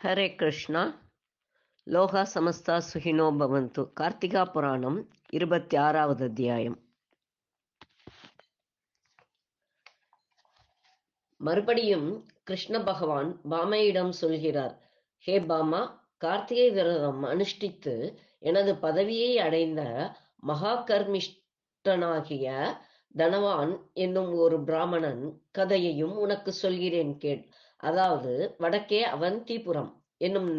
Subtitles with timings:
[0.00, 0.76] ಹರೇ ಕೃಷ್ಣ
[1.86, 4.98] ಲೋಹ ಸಮಸ್ತ ಸುಖಿನೋ ಭವಂತು ಕಾರ್ತಿಕಾ புராணம்
[5.32, 6.76] இருபத்தி ஆறாவது அத்தியாயம்
[11.40, 12.08] மறுபடியும்
[12.44, 14.74] கிருஷ்ண பகவான் பாமையிடம் சொல்கிறார்
[15.24, 15.82] ஹே பாமா
[16.22, 17.94] கார்த்திகை விரதம் அனுஷ்டித்து
[18.42, 19.82] எனது பதவியை அடைந்த
[20.42, 22.46] மகா கர்மிஷ்டனாகிய
[23.14, 27.44] தனவான் என்னும் ஒரு பிராமணன் கதையையும் உனக்கு சொல்கிறேன் கேள்
[27.80, 29.90] அதாவது வடக்கே அவந்திபுரம்
[30.21, 30.51] என்னும்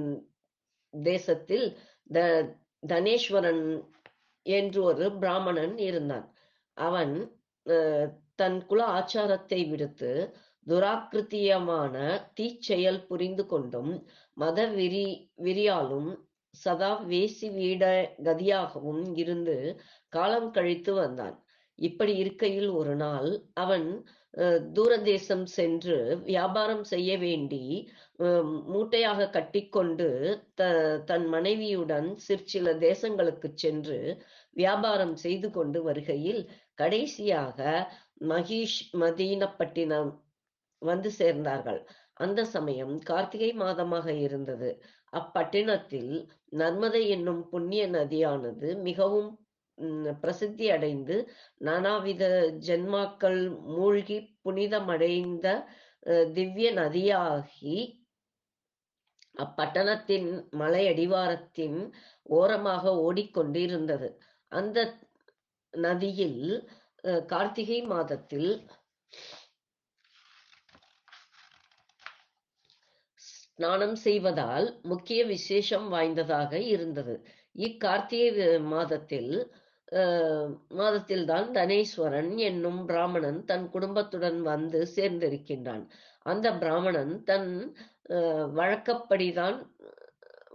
[0.95, 1.67] தேசத்தில்
[2.11, 2.19] த
[2.83, 3.65] தனேஸ்வரன்
[4.47, 6.27] என்று ஒரு பிராமணன் இருந்தான்.
[6.77, 7.15] அவன்
[8.39, 10.11] தன் குல ஆச்சாரத்தை விடுத்து
[10.67, 11.95] துராக்கிருத்தியமான
[12.39, 13.93] தீச்செயல் புரிந்து கொண்டும்
[14.37, 15.07] மத விரி
[15.47, 16.11] விரியாலும்
[16.55, 17.85] சதா வேசி வீட
[18.27, 19.57] கதியாகவும் இருந்து
[20.13, 21.37] காலம் கழித்து வந்தான்.
[21.79, 23.29] இப்படி இருக்கையில் ஒரு நாள்
[23.63, 23.87] அவன்
[24.77, 25.97] தூரதேசம் சென்று
[26.29, 27.63] வியாபாரம் செய்ய வேண்டி
[28.73, 30.07] மூட்டையாக கட்டிக்கொண்டு
[30.55, 30.63] த
[31.05, 33.99] தன் மனைவியுடன் சிற்சில தேசங்களுக்கு சென்று
[34.57, 36.43] வியாபாரம் செய்து கொண்டு வருகையில்
[36.75, 37.59] கடைசியாக
[38.29, 40.11] மகிஷ் மதீனப்பட்டினம்
[40.83, 41.81] வந்து சேர்ந்தார்கள்.
[42.15, 44.71] அந்த சமயம் கார்த்திகை மாதமாக இருந்தது.
[45.13, 46.13] அப்பட்டினத்தில்
[46.59, 49.31] நர்மதை என்னும் புண்ணிய நதியானது மிகவும்
[50.21, 51.17] பிரசித்தி அடைந்து
[51.65, 52.25] நானாவித
[52.67, 53.41] ஜென்மாக்கள்
[53.77, 55.47] மூழ்கி புனிதமடைந்த
[56.37, 57.77] திவ்ய நதியாகி
[59.35, 60.29] அப்பட்டணத்தின்
[60.61, 61.79] மலை அடிவாரத்தின்
[62.39, 64.09] ஓரமாக ஓடிக்கொண்டிருந்தது.
[64.53, 64.79] அந்த
[65.75, 66.43] நதியில்
[67.33, 68.51] கார்த்திகை மாதத்தில்
[73.21, 77.15] ஸ்நானம் செய்வதால் முக்கிய விசேஷம் வாய்ந்ததாக இருந்தது.
[77.67, 79.33] இக்கார்த்திகை மாதத்தில்
[80.79, 85.85] மாதத்தில்தான் தனேஸ்வரன் என்னும் பிராமணன் தன் குடும்பத்துடன் வந்து சேர்ந்திருக்கின்றான்.
[86.27, 87.51] அந்த பிராமணன் தன்
[88.59, 89.59] வழக்கப்படிதான்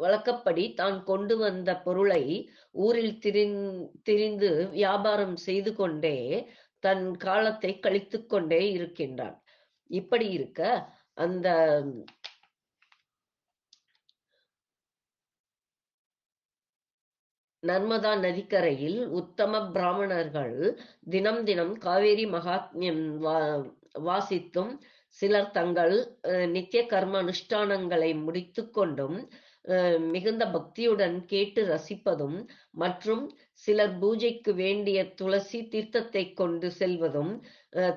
[0.03, 2.23] வழக்கப்படி தான் கொண்டு வந்த பொருளை
[2.85, 3.15] ஊரில்
[4.05, 6.17] திரிந்து வியாபாரம் செய்து கொண்டே
[6.83, 9.37] தன் காலத்தை கழித்து கொண்டே இருக்கின்றான்.
[9.89, 10.61] இப்படி இருக்க
[11.17, 11.47] அந்த
[17.63, 20.57] நர்மதா நதிக்கரையில் உத்தம பிராமணர்கள்
[21.09, 23.37] தினம் தினம் காவேரி மகாத்மியம் வா
[24.07, 24.71] வாசித்தும்
[25.19, 25.95] சிலர் தங்கள்
[26.47, 29.17] நித்திய கர்ம அனுஷ்டானங்களை முடித்து கொண்டும்
[30.07, 32.37] மிகுந்த பக்தியுடன் கேட்டு ரசிப்பதும்
[32.73, 33.23] மற்றும்
[33.63, 37.33] சிலர் பூஜைக்கு வேண்டிய துளசி தீர்த்தத்தை கொண்டு செல்வதும்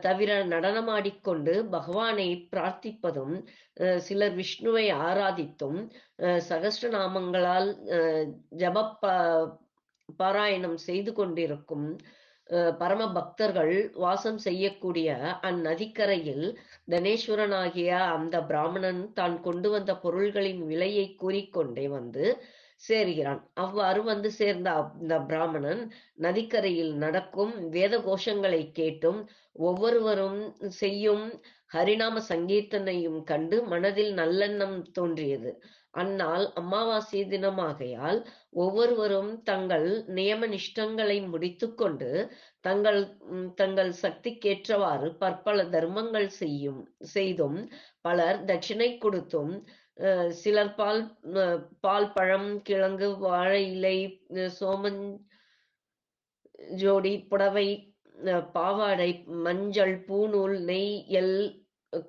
[0.00, 3.34] தவிர நடனமாடிக்கொண்டு பகவானை பிரார்த்திப்பதும்
[3.98, 5.78] சிலர் விஷ்ணுவை ஆராதித்தும்
[6.48, 7.70] சகஸ்ரநாமங்களால்
[8.56, 8.86] ஜப
[10.18, 11.86] பாராயணம் செய்து கொண்டிருக்கும்
[12.80, 13.74] பரம பக்தர்கள்
[14.04, 15.10] வாசம் செய்யக்கூடிய
[15.48, 16.46] அந்நதிக்கரையில்
[16.92, 22.24] தனேஸ்வரனாகிய அந்த பிராமணன் தான் கொண்டு வந்த பொருள்களின் விலையை கூறிக்கொண்டே வந்து
[22.82, 23.40] சேர்கிறான்.
[23.54, 25.82] அவ்வாறு வந்து சேர்ந்த அந்த பிராமணன்
[26.26, 29.20] நதிக்கரையில் நடக்கும் வேத கோஷங்களை கேட்டும்
[29.68, 30.40] ஒவ்வொருவரும்
[30.82, 31.26] செய்யும்
[31.70, 35.50] ஹரிநாம சங்கீர்த்தனையும் கண்டு மனதில் நல்லெண்ணம் தோன்றியது.
[35.94, 38.20] அந்நாள் அமாவாசை தினமாகையால்
[38.56, 42.10] ஒவ்வொருவரும் தங்கள் நியம நிஷ்டங்களை முடித்துக்கொண்டு
[42.60, 43.00] தங்கள்
[43.54, 46.80] தங்கள் சக்திக்கேற்றவாறு பற்பல தர்மங்கள் செய்யும்
[47.14, 47.58] செய்தும்
[48.00, 49.52] பலர் தட்சிணை கொடுத்தும்
[50.34, 51.02] சிலர் பால்
[51.80, 53.96] பால் பழம் கிழங்கு வாழை இலை
[54.54, 55.02] சோமன்
[56.76, 57.68] ஜோடி புடவை
[58.54, 59.10] பாவாடை
[59.44, 61.36] மஞ்சள் பூநூல் நெய் எல்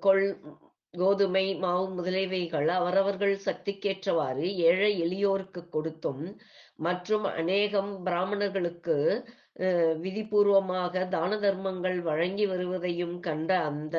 [0.02, 0.26] கொள்
[0.94, 6.24] கோதுமை மாவு முதலியவைகள் அவரவர்கள் சக்திக்கேற்றவாறு ஏழை எளியோருக்கு கொடுத்தும்
[6.76, 8.96] மற்றும் அநேகம் பிராமணர்களுக்கு
[10.02, 13.96] விதிபூர்வமாக தான தர்மங்கள் வழங்கி வருவதையும் கண்ட அந்த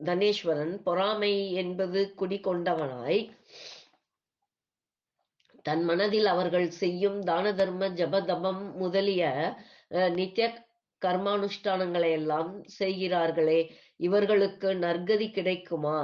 [0.00, 3.20] தனேஸ்வரன் பொறாமை என்பது குடிகொண்டவனாய்
[5.64, 9.24] தன் மனதில் அவர்கள் செய்யும் தான தர்ம ஜபதபம் முதலிய
[10.12, 10.46] நித்திய
[11.02, 13.60] கர்மானுஷ்டானங்களை எல்லாம் செய்கிறார்களே
[13.96, 15.98] இவர்களுக்கு நற்கதி கிடைக்குமா?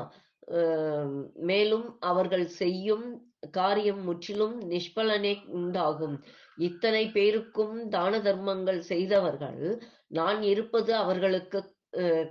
[1.34, 3.06] மேலும் அவர்கள் செய்யும்
[3.50, 6.16] காரியம் முற்றிலும் நிஷ்பலனே உண்டாகும்.
[6.56, 11.60] இத்தனை பேருக்கும் தான தர்மங்கள் செய்தவர்கள் நான் இருப்பது அவர்களுக்கு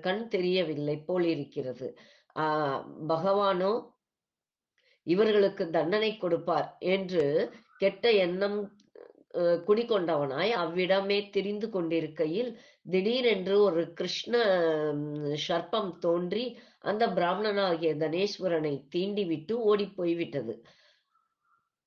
[0.01, 1.87] கண் தெரியவில்லை போல் இருக்கிறது.
[2.39, 3.73] ஆஹ் பகவானோ
[5.07, 7.23] இவர்களுக்கு தண்டனை கொடுப்பார் என்று
[7.77, 8.59] கெட்ட எண்ணம்
[9.67, 12.51] குடிகொண்டவனாய் அவ்விடமே திரிந்து கொண்டிருக்கையில்
[12.91, 14.33] திடீரென்று ஒரு கிருஷ்ண
[15.47, 16.45] சர்ப்பம் தோன்றி
[16.89, 20.55] அந்த பிராமணனாகிய தனேஸ்வரனை தீண்டிவிட்டு ஓடி போய்விட்டது.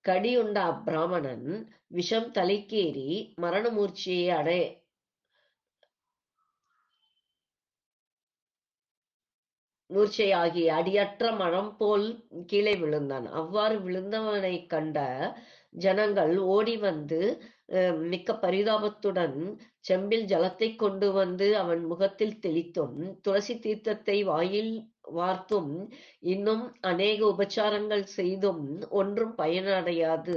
[0.05, 1.49] கடியுண்ட அப்பிராமணன்
[1.99, 3.09] விஷம் தலைக்கேறி
[3.43, 4.61] மரணமூர்ச்சியை அடை
[9.91, 12.07] மூர்ச்சையாகி அடியற்ற மரம் போல்
[12.47, 13.27] கீழே விழுந்தான்.
[13.41, 14.99] அவ்வாறு விழுந்தவனை கண்ட
[15.75, 17.21] ஜனங்கள் ஓடி வந்து
[17.75, 19.37] அஹ், மிக்க பரிதாபத்துடன்
[19.85, 24.73] செம்பில் ஜலத்தை கொண்டு வந்து அவன் முகத்தில் தெளித்தும் துளசி தீர்த்தத்தை வாயில்
[25.13, 25.71] வார்த்தும்
[26.31, 28.65] இன்னும் அநேக உபச்சாரங்கள் செய்தும்
[28.99, 30.37] ஒன்றும் பயனடையாது.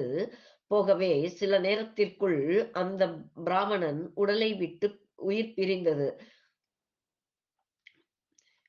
[0.72, 2.40] போகவே சில நேரத்திற்குள்
[2.82, 3.04] அந்த
[3.46, 4.88] பிராமணன் உடலை விட்டு
[5.24, 6.08] உயிர் பிரிந்தது.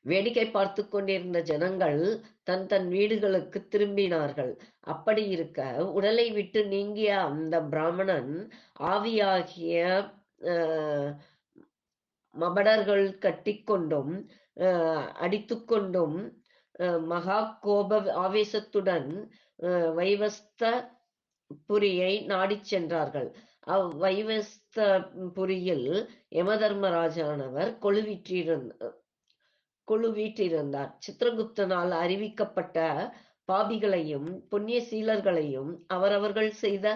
[0.04, 2.00] வேடிக்கை பார்த்து கொண்டிருந்த ஜனங்கள்
[2.48, 4.52] தன் தன் வீடுகளுக்கு திரும்பினார்கள்.
[4.94, 5.60] அப்படி இருக்க
[5.98, 8.32] உடலை விட்டு நீங்கிய அந்த பிராமணன்
[8.92, 9.82] ஆவியாகிய
[12.34, 14.14] மபடர்கள் கட்டிக்கொண்டும்
[15.24, 16.18] அடித்துக்கொண்டும்
[17.12, 19.10] மகா கோப ஆவேசத்துடன்
[19.98, 20.62] வைவஸ்த
[21.68, 23.28] புரியை நாடிச் சென்றார்கள்.
[23.74, 24.78] அவ் வைவஸ்த
[25.36, 25.88] புரியில்
[26.38, 28.90] யமதர்மராஜானவர் கொழுவிற்றிருந்த
[29.88, 32.78] கொழுவீற்றிருந்தார் சித்திரகுப்தனால் அறிவிக்கப்பட்ட
[33.48, 36.86] பாபிகளையும் புண்ணிய சீலர்களையும் அவரவர்கள் செய்த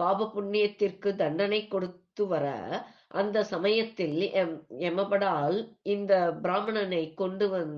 [0.00, 2.46] பாப புண்ணியத்திற்கு தண்டனை கொடுத்து வர
[3.14, 6.12] அந்த சமயத்தில் எம் யமபடால் இந்த
[6.42, 7.74] பிராமணனை கொண்டு வந்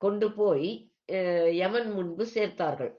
[0.00, 0.68] கொண்டு போய்
[1.12, 2.92] அஹ், யமன் முன்பு சேர்த்தார்கள்.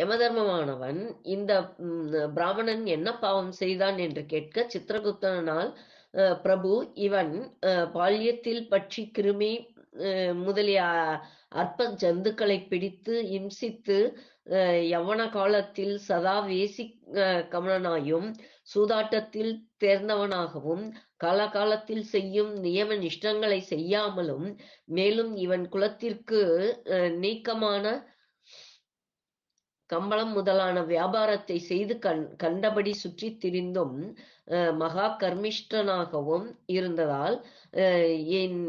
[0.00, 1.00] யமதர்மமானவன்
[1.34, 1.52] இந்த
[2.34, 5.70] பிராமணன் என்ன பாவம் செய்தான் என்று கேட்க சித்திரகுப்தனால்
[6.44, 6.70] பிரபு
[7.04, 7.34] இவன்
[7.68, 9.52] அஹ், பால்யத்தில் பற்றி கிருமி
[10.04, 10.80] அஹ், முதலிய
[11.54, 13.98] அற்ப ஜந்துக்களை பிடித்து இம்சித்து
[14.54, 16.84] அஹ், யவன காலத்தில் சதா வேசி
[17.50, 18.28] கமலனாயும்
[18.72, 20.84] சூதாட்டத்தில் தேர்ந்தவனாகவும்
[21.18, 24.46] காலகாலத்தில் செய்யும் நியம நிஷ்டங்களை செய்யாமலும்
[24.92, 26.40] மேலும் இவன் குலத்திற்கு
[26.94, 27.84] அஹ், நீக்கமான
[29.90, 33.96] கம்பளம் முதலான வியாபாரத்தை செய்து கண் கண்டபடி சுற்றித் திரிந்தும்
[34.54, 37.36] அஹ், மகா கர்மிஷ்டனாகவும் இருந்ததால்
[37.80, 38.10] அஹ்,
[38.40, 38.60] என்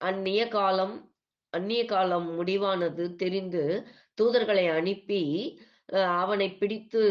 [0.00, 0.96] அந்நிய காலம்
[1.52, 3.62] அந்நிய காலம் முடிவானது தெரிந்து
[4.18, 5.22] தூதர்களை அனுப்பி
[5.88, 7.02] அஹ், அவனை பிடித்து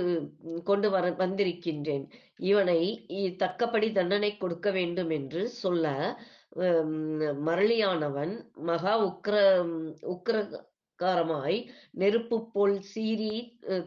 [0.66, 2.06] கொண்டு வர வந்திருக்கின்றேன்.
[2.46, 2.80] இவனை
[3.40, 5.86] தக்கபடி தண்டனை கொடுக்க வேண்டும் என்று சொல்ல
[7.48, 8.34] மரளியானவன்
[8.68, 9.36] மகா உக்ர
[10.14, 10.36] உக்ர
[11.00, 11.58] காரமாய்
[11.94, 13.34] நெருப்பு போல் சீறி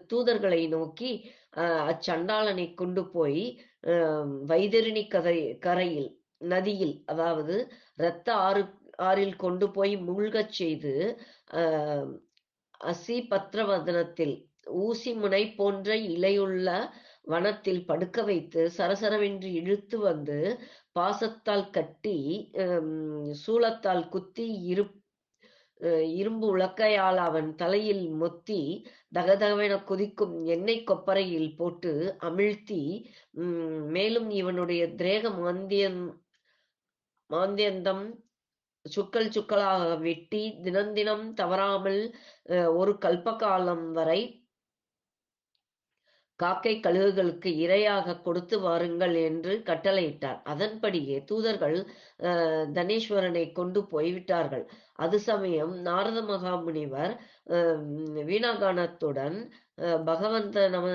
[0.07, 1.13] தூதர்களை நோக்கி
[1.57, 3.43] அஹ், அச்சண்டாளனை கொண்டு போய்
[4.49, 6.11] வைதரிணி கதை கரையில்
[6.47, 7.55] நதியில் அதாவது
[7.99, 8.63] இரத்த ஆறு
[9.03, 10.95] ஆறில் கொண்டு போய் மூழ்கச் செய்து
[12.85, 14.35] அசி பத்ரவதனத்தில்
[14.81, 16.69] ஊசி முனை போன்ற இலையுள்ள
[17.25, 20.39] வனத்தில் படுக்க வைத்து சரசரவென்று இழுத்து வந்து
[20.93, 22.17] பாசத்தால் கட்டி
[23.43, 24.85] சூளத்தால் குத்தி இரு
[26.15, 28.61] இரும்பு உலக்கையால் அவன் தலையில் மொத்தி
[29.15, 31.93] தகதகவென கொதிக்கும் எண்ணெய் கொப்பரையில் போட்டு
[32.23, 32.81] அமிழ்த்தி
[33.39, 36.01] உம், மேலும் இவனுடைய திரேக மாந்தியன்
[37.31, 38.05] மாந்தியந்தம்
[38.85, 42.01] சுக்கல் சுக்கலாக வெட்டி தினந்தினம் தவறாமல்
[42.49, 44.21] அஹ், ஒரு கல்பகாலம் வரை
[46.43, 50.39] காக்கை கழுகுகளுக்கு இரையாக கொடுத்து வாருங்கள் என்று கட்டளையிட்டார்.
[50.53, 51.79] அதன்படியே தூதர்கள்
[52.77, 54.65] தனேஸ்வரனை கொண்டு போய்விட்டார்கள்.
[55.05, 57.15] அது சமயம் நாரத மகாமுனிவர்
[58.31, 59.39] வீணாகானத்துடன்
[60.11, 60.87] பகவந்த நம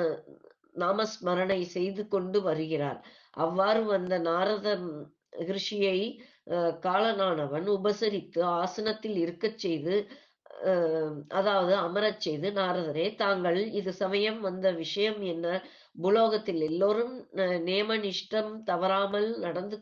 [0.84, 3.00] நாமஸ்மரணை செய்து கொண்டு வருகிறார்.
[3.44, 4.68] அவ்வாறு வந்த நாரத
[5.50, 6.00] ரிஷியை
[6.86, 9.96] காலனானவன் உபசரித்து ஆசனத்தில் இருக்கச் செய்து
[11.36, 15.48] அதாவது அமரச் செய்து நாரதரே தாங்கள் இது சமயம் வந்த விஷயம் என்ன?
[15.96, 17.16] பூலோகத்தில் எல்லோரும்
[17.68, 19.78] நேமனிஷ்டம் தவறாமல் நடந்து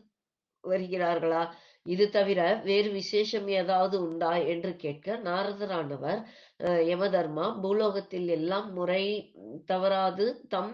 [0.64, 1.42] வருகிறார்களா?
[1.86, 4.32] இது தவிர வேறு விசேஷம் ஏதாவது உண்டா?
[4.52, 6.20] என்று கேட்க நாரதரானவர்
[6.60, 9.04] அஹ், யமதர்மா பூலோகத்தில் எல்லாம் முறை
[9.66, 10.72] தவறாது தம்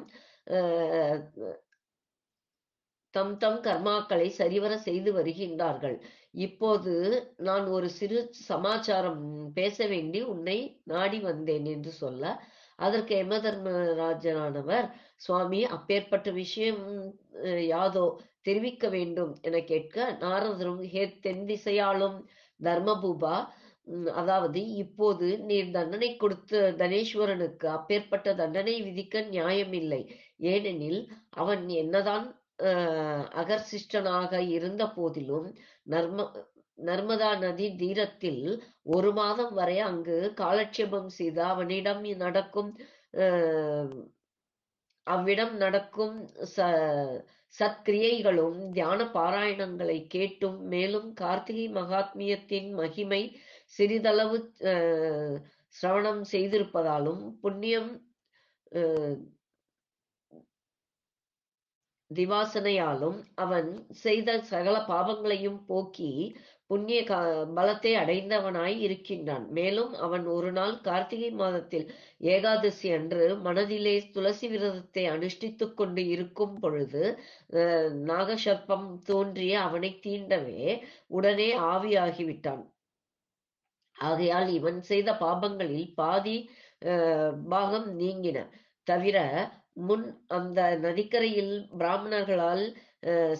[3.14, 5.96] தம் தம் கர்மாக்களை சரிவர செய்து வருகின்றார்கள்.
[6.46, 6.92] இப்போது
[7.48, 9.22] நான் ஒரு சிறு சமாச்சாரம்
[9.54, 10.58] பேச வேண்டி உன்னை
[10.92, 12.24] நாடி வந்தேன் என்று சொல்ல
[12.78, 14.86] அதற்கு யமதர்மராஜனானவர்
[15.16, 16.84] சுவாமி அப்பேற்பட்ட விஷயம்
[17.72, 18.04] யாதோ
[18.42, 22.18] தெரிவிக்க வேண்டும் என கேட்க நாரதரும் ஹே தென் திசையாளும்
[22.60, 23.34] தர்மபூபா
[24.20, 30.02] அதாவது இப்போது நீர் தண்டனை கொடுத்த தனேஸ்வரனுக்கு அப்பேற்பட்ட தண்டனை விதிக்க நியாயமில்லை.
[30.52, 31.00] ஏனெனில்
[31.42, 32.26] அவன் என்னதான்
[33.40, 35.48] அகர்சிஷ்டனாக இருந்த போதிலும்
[35.86, 36.26] நர்ம
[36.78, 38.44] நர்மதா நதி தீரத்தில்
[38.90, 42.70] ஒரு மாதம் வரை அங்கு காலட்சேபம் செய்து அவனிடம் நடக்கும்
[43.20, 43.98] அஹ்,
[45.06, 46.16] அவ்விடம் நடக்கும்
[46.50, 46.68] ச
[47.54, 53.22] சத்கிரியைகளும் தியான பாராயணங்களை கேட்டும் மேலும் கார்த்திகை மகாத்மியத்தின் மகிமை
[53.72, 54.38] சிறிதளவு
[54.72, 55.36] அஹ்,
[55.74, 57.90] சிரவணம் செய்திருப்பதாலும் புண்ணியம்
[58.72, 59.16] அஹ்,
[62.10, 63.68] திவாசனையாலும் அவன்
[64.00, 66.10] செய்த சகல பாவங்களையும் போக்கி
[66.70, 66.98] புண்ணிய
[67.56, 69.46] பலத்தை அடைந்தவனாய் இருக்கின்றான்.
[69.50, 71.86] மேலும் அவன் ஒரு நாள் கார்த்திகை மாதத்தில்
[72.26, 77.02] ஏகாதசி அன்று மனதிலே துளசி விரதத்தை அனுஷ்டித்துக் கொண்டு இருக்கும் பொழுது
[77.54, 80.62] அஹ், நாகசர்ப்பம் தோன்றிய அவனை தீண்டவே
[81.10, 82.62] உடனே ஆவியாகிவிட்டான்.
[83.96, 86.36] ஆகையால் இவன் செய்த பாபங்களில் பாதி
[86.82, 88.38] அஹ், பாகம் நீங்கின.
[88.86, 89.18] தவிர
[89.76, 92.64] முன் அந்த நதிக்கரையில் பிராமணர்களால்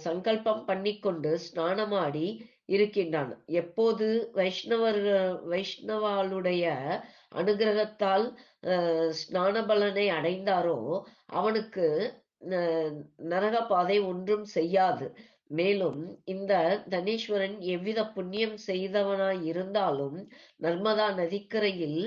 [0.05, 2.27] சங்கல்பம் பண்ணிக்கொண்டு ஸ்நானமாடி
[2.69, 3.33] இருக்கின்றான்.
[3.61, 4.07] எப்போது
[4.39, 5.01] வைஷ்ணவர்
[5.53, 6.65] வைஷ்ணவாளுடைய
[7.41, 8.27] அனுகிரகத்தால்
[9.21, 10.79] ஸ்நான பலனை அடைந்தாரோ
[11.39, 11.87] அவனுக்கு
[13.33, 15.07] நரக பாதை ஒன்றும் செய்யாது.
[15.59, 16.01] மேலும்
[16.33, 16.53] இந்த
[16.91, 20.19] தனீஸ்வரன் எவ்வித புண்ணியம் செய்தவனாய் இருந்தாலும்
[20.65, 22.03] நர்மதா நதிக்கரையில்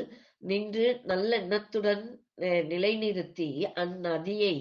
[0.51, 2.03] நின்று நல்லெண்ணத்துடன் எண்ணத்துடன்
[2.67, 3.49] நிலைநிறுத்தி
[3.81, 4.55] அந்நதியை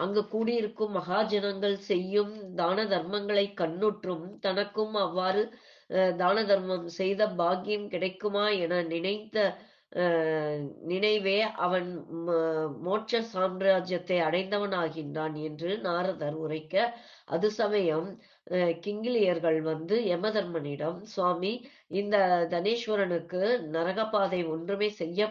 [0.00, 5.42] அங்கு கூடியிருக்கும் மகாஜனங்கள் செய்யும் தான தர்மங்களை கண்ணுற்றும் தனக்கும் அவ்வாறு
[5.90, 9.36] அஹ், தான தர்மம் செய்த பாக்கியம் கிடைக்குமா என நினைத்த
[9.96, 10.58] அஹ்,
[10.88, 11.88] நினைவே அவன்
[12.82, 16.74] மோட்ச சாம்ராஜ்யத்தை அடைந்தவனாகின்றான் என்று நாரதர் உரைக்க
[17.28, 18.08] அது சமயம்
[18.80, 21.52] கிங்கிலியர்கள் வந்து யமதர்மனிடம் சுவாமி
[21.92, 22.16] இந்த
[22.50, 23.42] தனேஸ்வரனுக்கு
[23.72, 25.28] நரகபாதை ஒன்றுமே செய்ய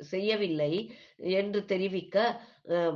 [0.00, 0.72] செய்யவில்லை
[1.36, 2.16] என்று தெரிவிக்க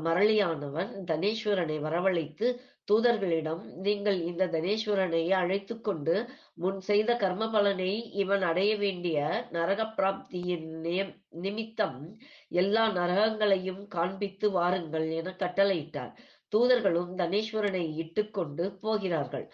[0.03, 2.47] மரளியானவன் தனேஸ்வரனை வரவழைத்து
[2.89, 6.15] தூதர்களிடம் நீங்கள் இந்த தனேஸ்வரனை அழைத்து கொண்டு
[6.55, 9.19] முன் செய்த கர்ம பலனை இவன் அடைய வேண்டிய
[9.51, 11.99] நரக பிராப்தியின் நியம்- நிமித்தம்
[12.55, 16.13] எல்லா நரகங்களையும் காண்பித்து வாருங்கள் என கட்டளையிட்டார்.
[16.57, 19.53] தூதர்களும் தனேஸ்வரனை இட்டுக்கொண்டு போகிறார்கள்.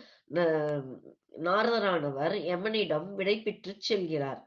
[1.47, 4.43] நாரதரானவர் எமனிடம் விடை பெற்றுச் செல்கிறார்.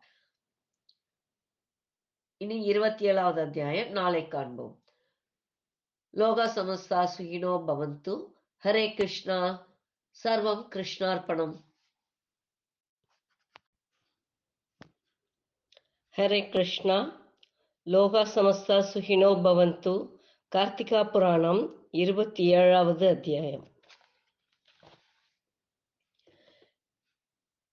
[2.37, 3.89] இனி இருபத்தி ஏழாவது அத்தியாயம்.
[3.89, 4.83] நாளை காண்போம்.
[6.17, 8.33] லோகா சமஸ்தா சுகினோ பவந்து.
[8.63, 9.67] ஹரே கிருஷ்ணா.
[10.23, 11.55] சர்வம் கிருஷ்ணார்ப்பணம்.
[16.17, 16.97] ஹரே கிருஷ்ணா.
[17.83, 20.17] லோகா சமஸ்தா சுகினோ பவந்து.
[20.55, 21.78] கார்த்திகா புராணம்.
[21.93, 23.63] இருபத்தி ஏழாவது அத்தியாயம்.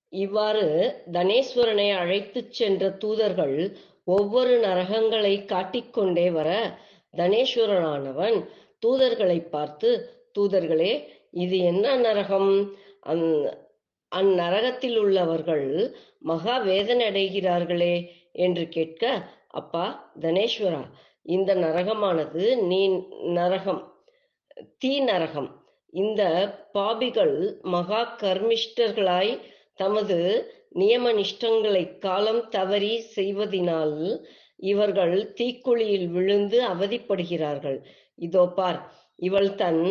[0.08, 0.64] இவ்வாறு
[1.12, 6.78] தனேஸ்வரனை அழைத்துச் சென்ற தூதர்கள் ஒவ்வொரு நரகங்களை காட்டிக்கொண்டே வர
[7.16, 8.38] தனேஸ்வரனானவன்
[8.86, 9.90] தூதர்களை பார்த்து
[10.38, 12.72] தூதர்களே இது என்ன நரகம்?
[13.00, 13.26] அந்
[14.12, 17.94] அந்நரகத்தில் உள்ளவர்கள் மகா வேதனை அடைகிறார்களே
[18.32, 20.82] என்று கேட்க அப்பா தனேஸ்வரா
[21.22, 22.80] இந்த நரகமானது நீ
[23.20, 23.94] நரகம்
[24.80, 25.50] தீ நரகம்.
[25.92, 26.22] இந்த
[26.74, 27.36] பாபிகள்
[27.66, 29.32] மகா கர்மிஷ்டர்களாய்
[29.76, 30.18] தமது
[30.74, 33.96] நியம நிஷ்டங்களை காலம் தவறி செய்வதினால்
[34.64, 37.78] இவர்கள் தீக்குழியில் விழுந்து அவதிப்படுகிறார்கள்.
[38.18, 38.80] இதோ பார்
[39.18, 39.82] இவள் தன்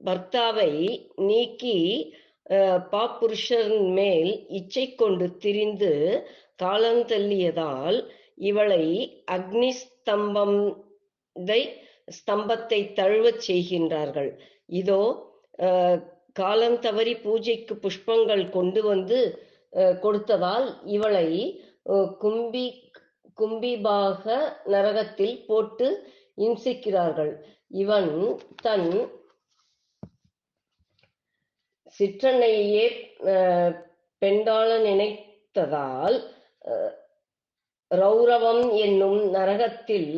[0.00, 0.72] பர்த்தாவை
[1.26, 1.78] நீக்கி
[2.50, 5.90] அஹ், பாப்புருஷன் மேல் இச்சை கொண்டு திரிந்து
[6.64, 7.98] காலந்தள்ளியதால்
[8.42, 8.84] இவளை
[9.36, 10.58] அக்னிஸ்தம்பம்
[12.18, 14.30] ஸ்தம்பத்தை தழுவச் செய்கின்றார்கள்.
[14.80, 15.02] இதோ
[16.40, 19.18] காலம் தவறி பூஜைக்கு புஷ்பங்கள் கொண்டு வந்து
[20.04, 21.28] கொடுத்ததால் இவளை
[22.22, 22.66] கும்பி
[23.38, 24.24] கும்பிபாக
[24.72, 25.86] நரகத்தில் போட்டு
[26.46, 27.32] இம்சிக்கிறார்கள்.
[27.82, 28.10] இவன்
[28.64, 28.90] தன்
[31.96, 32.84] சிற்றன்னையே
[34.22, 36.18] பெண்டாள நினைத்ததால்
[37.90, 40.12] ரௌரவம் என்னும் நரகத்தில்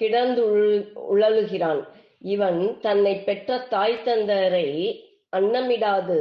[0.00, 0.44] கிடந்து
[1.14, 1.82] உழலுகிறான்.
[2.32, 4.68] இவன் தன்னை பெற்ற தாய் தந்தரை
[5.38, 6.20] அன்னமிடாது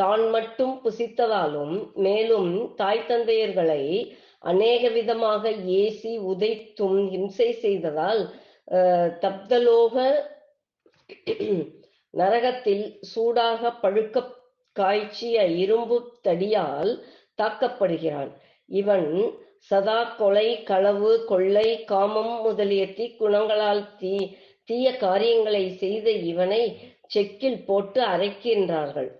[0.00, 3.82] தான் மட்டும் புசித்ததாலும் மேலும் தாய் தந்தையர்களை
[4.50, 8.22] அநேக விதமாக ஏசி உதைத்தும் இம்சை செய்ததால்
[9.24, 9.94] தப்தலோக
[12.14, 14.22] நரகத்தில் சூடாக பழுக்க
[14.76, 16.92] காய்ச்சிய இரும்பு தடியால்
[17.40, 18.30] தாக்கப்படுகிறான்.
[18.68, 19.08] இவன்
[19.70, 24.14] சதா கொலை களவு கொள்ளை காமம் முதலிய தீக்குணங்களால் தீ
[24.68, 26.62] தீய காரியங்களை செய்த இவனை
[27.10, 29.10] செக்கில் போட்டு அரைக்கின்றார்கள்.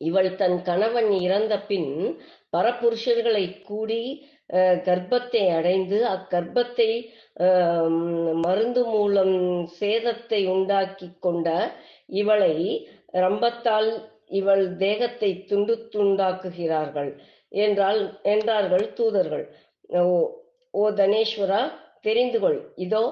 [0.00, 1.92] இவள் தன் கணவன் இறந்த பின்
[2.52, 4.02] பரபுருஷர்களை கூடி
[4.50, 6.90] அஹ், கர்ப்பத்தை அடைந்து அக்கர்ப்பத்தை
[8.44, 9.34] மருந்து மூலம்
[9.78, 11.48] சேதத்தை உண்டாக்கி கொண்ட
[12.20, 12.54] இவளை
[13.16, 13.90] ரம்பத்தால்
[14.32, 17.10] இவள் தேகத்தை துண்டு துண்டாக்குகிறார்கள்.
[17.52, 18.00] என்றால்
[18.32, 19.44] என்றார்கள் தூதர்கள்.
[19.98, 20.02] ஓ
[20.74, 21.60] ஓ தனேஸ்வரா
[22.02, 22.56] தெரிந்து கொள்.
[22.84, 23.02] இதோ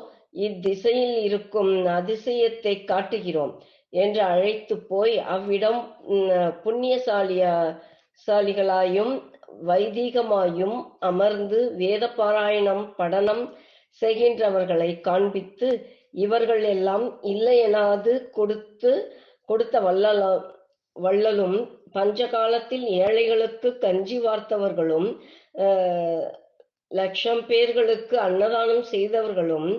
[0.44, 3.52] இத்திசையில் இருக்கும் அதிசயத்தை காட்டுகிறோம்
[3.92, 5.80] என்று அழைத்து போய் அவ்விடம்
[6.12, 6.30] ம்,
[6.64, 7.44] புண்ணியசாலிய
[8.28, 9.12] சாலிகளாயும்
[9.68, 10.76] வைதீகமாயும்
[11.08, 13.44] அமர்ந்து வேத பாராயணம் படனம்
[14.02, 15.68] செய்கின்றவர்களை காண்பித்து
[16.18, 18.92] இவர்கள் எல்லாம் இல்லையெனாது கொடுத்து
[19.48, 20.30] கொடுத்த வல்லலா
[20.96, 21.56] வள்ளலும்
[21.92, 25.08] பஞ்ச காலத்தில் ஏழைகளுக்கு கஞ்சி வார்த்தவர்களும்
[26.90, 29.70] லட்சம் பேர்களுக்கு அன்னதானம் செய்தவர்களும்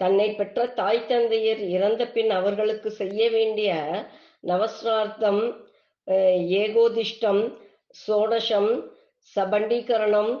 [0.00, 3.72] தன்னை பெற்ற தாய் தந்தையர் இறந்த பின் அவர்களுக்கு செய்ய வேண்டிய
[4.44, 5.42] நவஸ்ரார்த்தம்
[6.56, 7.42] ஏகோதிஷ்டம்
[7.96, 8.70] சோடசம்
[9.36, 10.32] சபண்டீகரணம்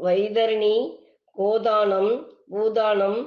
[0.00, 0.76] வைதரணி
[1.36, 2.12] கோதானம்
[2.50, 3.20] பூதானம்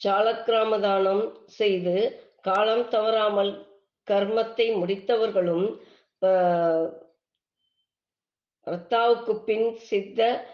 [0.00, 1.96] சாலக்கிராமதானம் செய்து
[2.40, 3.52] காலம் தவறாமல்
[4.08, 5.80] கர்மத்தை முடித்தவர்களும்
[8.66, 10.48] ரத்தாவுக்கு பின் சித்த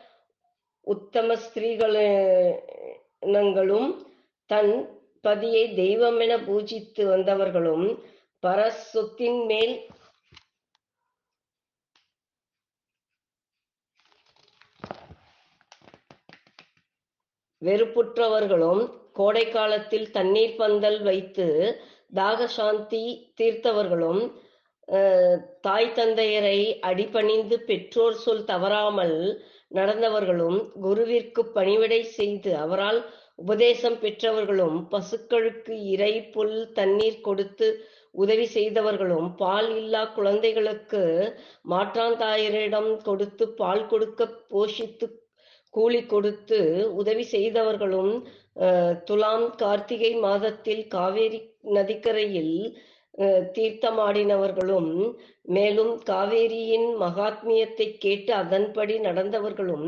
[0.87, 3.95] உத்தம ஸ்திரீகளும்
[4.51, 7.99] தன் பதியை தெய்வமென பூஜித்து வந்தவர்களும்
[8.43, 9.81] பரசொத்தின் மேல்
[17.63, 21.77] வெறுப்புற்றவர்களும் கோடை காலத்தில் தண்ணீர் பந்தல் வைத்து
[22.13, 24.23] தாக சாந்தி தீர்த்தவர்களும்
[25.61, 29.19] தாய் தந்தையரை அடிபணிந்து பெற்றோர் சொல் தவறாமல்
[29.75, 33.01] நடந்தவர்களும் குருவிற்கு பணிவிடை செய்து அவரால்
[33.37, 37.69] உபதேசம் பெற்றவர்களும் பசுக்களுக்கு இறை புல் தண்ணீர் கொடுத்து
[38.15, 41.03] உதவி செய்தவர்களும் பால் இல்லா குழந்தைகளுக்கு
[41.71, 45.09] மாற்றாந்தாயரிடம் கொடுத்து பால் கொடுக்க போஷித்து
[45.75, 46.59] கூலி கொடுத்து
[46.95, 48.13] உதவி செய்தவர்களும்
[49.07, 51.41] துலாம் கார்த்திகை மாதத்தில் காவேரி
[51.73, 52.98] நதிக்கரையில் அஹ்,
[53.55, 54.91] தீர்த்தமாடினவர்களும்
[55.49, 59.87] மேலும் காவேரியின் மகாத்மியத்தை கேட்டு அதன்படி நடந்தவர்களும்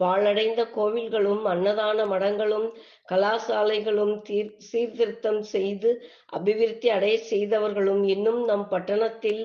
[0.00, 2.68] பாழடைந்த கோவில்களும் அன்னதான மடங்களும்
[3.10, 5.90] கலாசாலைகளும் தீர் சீர்திருத்தம் செய்து
[6.32, 9.42] அபிவிருத்தி அடைய செய்தவர்களும் இன்னும் நம் பட்டணத்தில்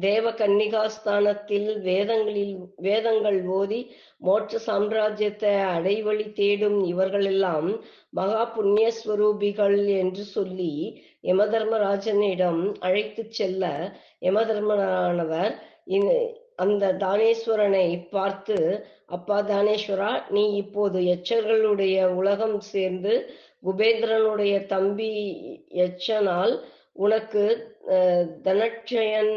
[0.00, 3.80] தேவ கன்னிகாஸ்தானத்தில் வேதங்களில் வேதங்கள் ஓதி
[4.20, 7.68] மோட்ச சாம்ராஜ்யத்தை அடைவழி தேடும் இவர்களெல்லாம்
[8.10, 10.72] மகா புண்ணியஸ்வரூபிகள் என்று சொல்லி
[11.24, 13.64] யமதர்மராஜனிடம் அழைத்துச் செல்ல
[14.22, 15.54] யமதர்மனானவர்
[16.58, 18.56] அந்த தானேஸ்வரனை பார்த்து
[19.06, 23.12] அப்பா தானேஸ்வரா நீ இப்போது எச்சர்களுடைய உலகம் சேர்ந்து
[23.62, 25.10] குபேந்திரனுடைய தம்பி
[25.84, 26.54] எச்சனால்
[26.96, 27.42] உனக்கு
[27.90, 29.34] அஹ், தனட்சயன்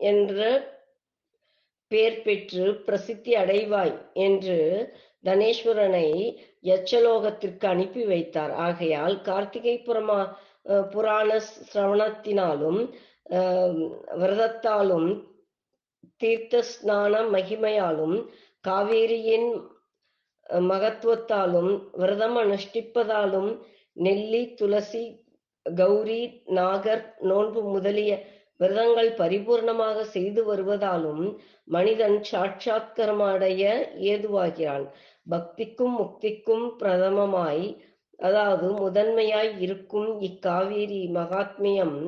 [0.00, 0.38] என்ற
[1.90, 4.58] பேர் பெற்று பிரசித்தி அடைவாய் என்று
[5.24, 6.06] தனேஸ்வரனை
[6.64, 8.52] யட்சலோகத்திற்கு அனுப்பி வைத்தார்.
[8.58, 10.20] ஆகையால் கார்த்திகை புறமா
[10.66, 11.28] புராண
[11.72, 12.80] சிரவணத்தினாலும்
[14.20, 15.08] விரதத்தாலும்
[16.16, 18.16] தீர்த்த ஸ்நான மகிமையாலும்
[18.64, 19.50] காவேரியின்
[20.68, 23.50] மகத்துவத்தாலும் விரதம் அனுஷ்டிப்பதாலும்
[23.96, 25.04] நெல்லி துளசி
[25.66, 28.12] கௌரி நாகர் நோன்பு முதலிய
[28.60, 31.22] விரதங்கள் பரிபூர்ணமாக செய்து வருவதாலும்
[31.64, 33.62] மனிதன் சாட்சாத்கரமடைய
[34.12, 34.84] ஏதுவாகிறான்.
[35.30, 37.64] பக்திக்கும் முக்திக்கும் பிரதமமாய்
[38.26, 41.98] அதாவது முதன்மையாய் இருக்கும் இக்காவேரி மகாத்மியம்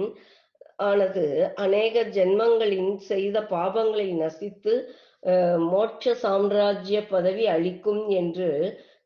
[0.89, 1.27] ஆனது
[1.65, 4.75] அநேக ஜென்மங்களின் செய்த பாபங்களை நசித்து
[5.73, 8.49] மோட்ச சாம்ராஜ்ய பதவி அளிக்கும் என்று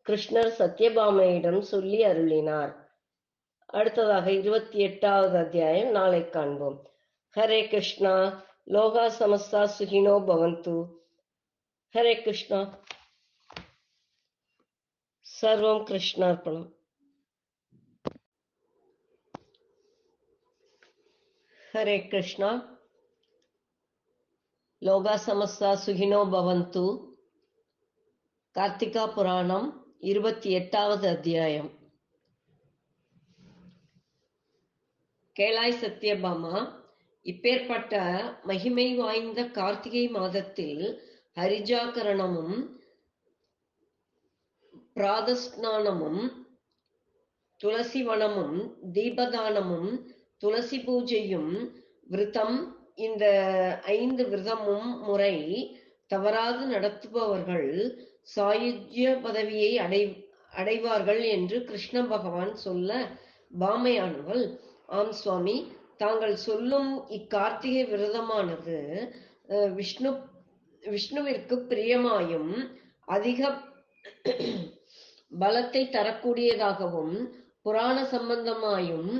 [0.06, 2.72] கிருஷ்ணர் சத்யபாமையிடம் சொல்லி அருளினார்.
[3.78, 6.78] அடுத்ததாக இருபத்தி எட்டாவது அத்தியாயம் நாளை காண்போம்.
[7.36, 8.14] ஹரே கிருஷ்ணா
[8.74, 10.76] லோகா சமஸ்தா சுகினோ பவந்து.
[11.94, 12.60] ஹரே கிருஷ்ணா.
[15.26, 16.68] சர்வம் கிருஷ்ணார்ப்பணம்.
[21.76, 22.50] ஹரே கிருஷ்ணா
[24.82, 26.84] லோகா சமஸ்தா சுகினோ பவந்து
[28.56, 29.66] கார்த்திகா புராணம்
[30.00, 31.68] இருபத்தி எட்டாவது அத்தியாயம்
[35.36, 36.54] கேளாய் சத்யபாமா
[37.26, 38.00] இப்பேற்பட்ட
[38.44, 40.84] மகிமை வாய்ந்த கார்த்திகை மாதத்தில்
[41.36, 42.56] ஹரிஜாகரணமும்
[44.96, 46.22] பிராதஸ்நானமும்
[47.60, 48.58] துளசி வனமும்
[48.92, 49.90] தீபதானமும்
[50.42, 51.52] துளசி பூஜையும்
[52.04, 52.56] விரதம்
[52.96, 53.24] இந்த
[53.94, 55.36] ஐந்து விரதமும் முறை
[56.06, 57.70] தவறாது நடத்துபவர்கள்
[58.36, 60.02] சாயுஜ்ய பதவியை அடை
[60.52, 62.90] அடைவார்கள் என்று கிருஷ்ண பகவான் சொல்ல
[63.58, 64.44] பாமையானவள்.
[64.88, 65.56] ஆம் சுவாமி
[65.96, 68.76] தாங்கள் சொல்லும் இக்கார்த்திகை விரதமானது
[69.74, 70.10] விஷ்ணு
[70.82, 72.52] விஷ்ணுவிற்கு பிரியமாயும்
[73.08, 73.40] அதிக
[75.32, 77.14] பலத்தை தரக்கூடியதாகவும்
[77.62, 79.10] புராண சம்பந்தமாயும்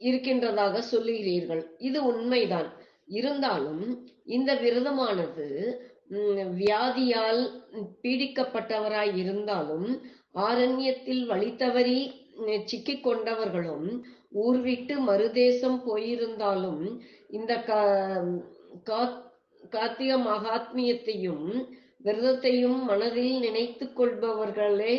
[0.00, 1.62] இருக்கின்றதாக சொல்லுகிறீர்கள்.
[1.80, 2.68] இது உண்மைதான்.
[3.10, 3.82] இருந்தாலும்
[4.26, 5.46] இந்த விரதமானது
[6.58, 7.42] வியாதியால்
[8.02, 9.86] பீடிக்கப்பட்டவராய் இருந்தாலும்
[10.40, 11.98] ஆரண்யத்தில் வழித்தவறி
[12.38, 13.86] சிக்கி சிக்கிக் கொண்டவர்களும்
[14.36, 16.82] ஊர் விட்டு மறுதேசம் போயிருந்தாலும்
[17.28, 17.80] இந்த கா
[18.86, 19.22] கா-
[20.26, 21.46] மகாத்மியத்தையும்
[22.04, 24.94] விரதத்தையும் மனதில் நினைத்து கொள்பவர்களே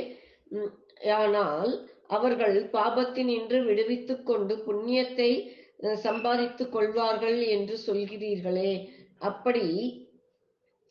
[1.16, 1.72] ஆனால்
[2.10, 5.58] அவர்கள் பாபத்தினின்று விடுவித்துக் கொண்டு புண்ணியத்தை
[5.94, 8.88] சம்பாதித்துக் கொள்வார்கள் என்று சொல்கிறீர்களே.
[9.20, 9.68] அப்படி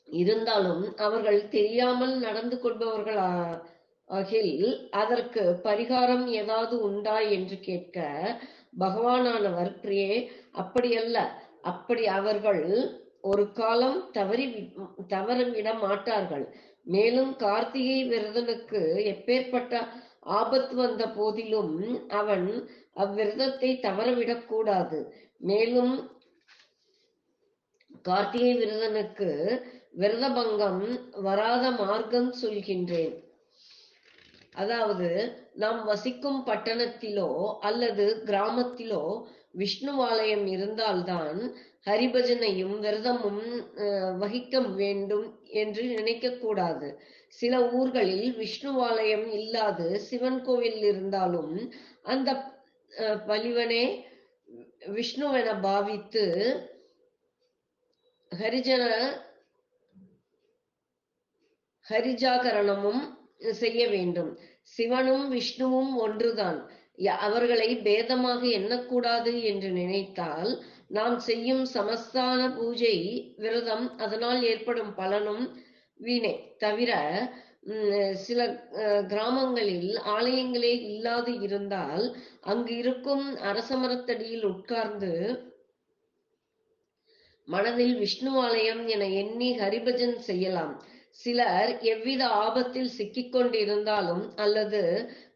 [0.04, 3.18] இருந்தாலும் அவர்கள் தெரியாமல் நடந்து கொள்பவர்கள்
[4.90, 8.00] அதற்கு பரிகாரம் ஏதாவது உண்டா என்று கேட்க
[8.80, 11.18] பகவானானவர் பிரியே அப்படியல்ல.
[11.62, 14.72] அப்படி அவர்கள் ஒரு காலம் தவறி வி-
[15.08, 16.54] தவறவிட மாட்டார்கள்.
[16.84, 19.86] மேலும் கார்த்திகை விரதனுக்கு எப்பேற்பட்ட
[20.36, 21.74] ஆபத்து வந்த போதிலும்
[22.08, 22.46] அவன்
[22.94, 24.98] அவ்விரதத்தை தவறவிடக் கூடாது.
[25.38, 25.94] மேலும்
[28.02, 29.30] கார்த்திகை விரதனுக்கு
[29.92, 30.82] விரத பங்கம்
[31.22, 33.14] வராத மார்க்கம் சொல்கின்றேன்.
[34.52, 35.08] அதாவது
[35.54, 39.02] நாம் வசிக்கும் பட்டணத்திலோ அல்லது கிராமத்திலோ
[39.54, 41.38] விஷ்ணுவாலயம் இருந்தால்தான்
[41.86, 43.42] ஹரிபஜனையும் விரதமும்
[44.18, 46.88] வகிக்க வேண்டும் என்று நினைக்க கூடாது
[47.32, 51.54] சில ஊர்களில் விஷ்ணுவாலயம் இல்லாது சிவன் கோவில் இருந்தாலும்
[52.04, 52.28] அந்த
[52.92, 53.84] அஹ், பலிவனே
[54.94, 56.24] விஷ்ணுவென பாவித்து
[58.32, 58.84] ஹரிஜன
[61.86, 63.02] ஹரிஜாகரணமும்
[63.54, 64.30] செய்ய வேண்டும்.
[64.72, 66.58] சிவனும் விஷ்ணுவும் ஒன்றுதான்.
[67.22, 70.50] அவர்களை பேதமாக எண்ணக்கூடாது என்று நினைத்தால்
[70.90, 72.96] நாம் செய்யும் சமஸ்தான பூஜை
[73.36, 75.44] விரதம் அதனால் ஏற்படும் பலனும்
[76.00, 76.34] வீணை.
[76.58, 76.92] தவிர
[78.22, 78.40] சில
[78.82, 82.04] அஹ், கிராமங்களில் ஆலயங்களே இல்லாது இருந்தால்
[82.44, 85.12] அங்கு இருக்கும் அரசமரத்தடியில் உட்கார்ந்து
[87.48, 90.74] மனதில் விஷ்ணு ஆலயம் என எண்ணி ஹரிபஜன் செய்யலாம்.
[91.20, 94.82] சிலர் எவ்வித ஆபத்தில் சிக்கிக் கொண்டிருந்தாலும் அல்லது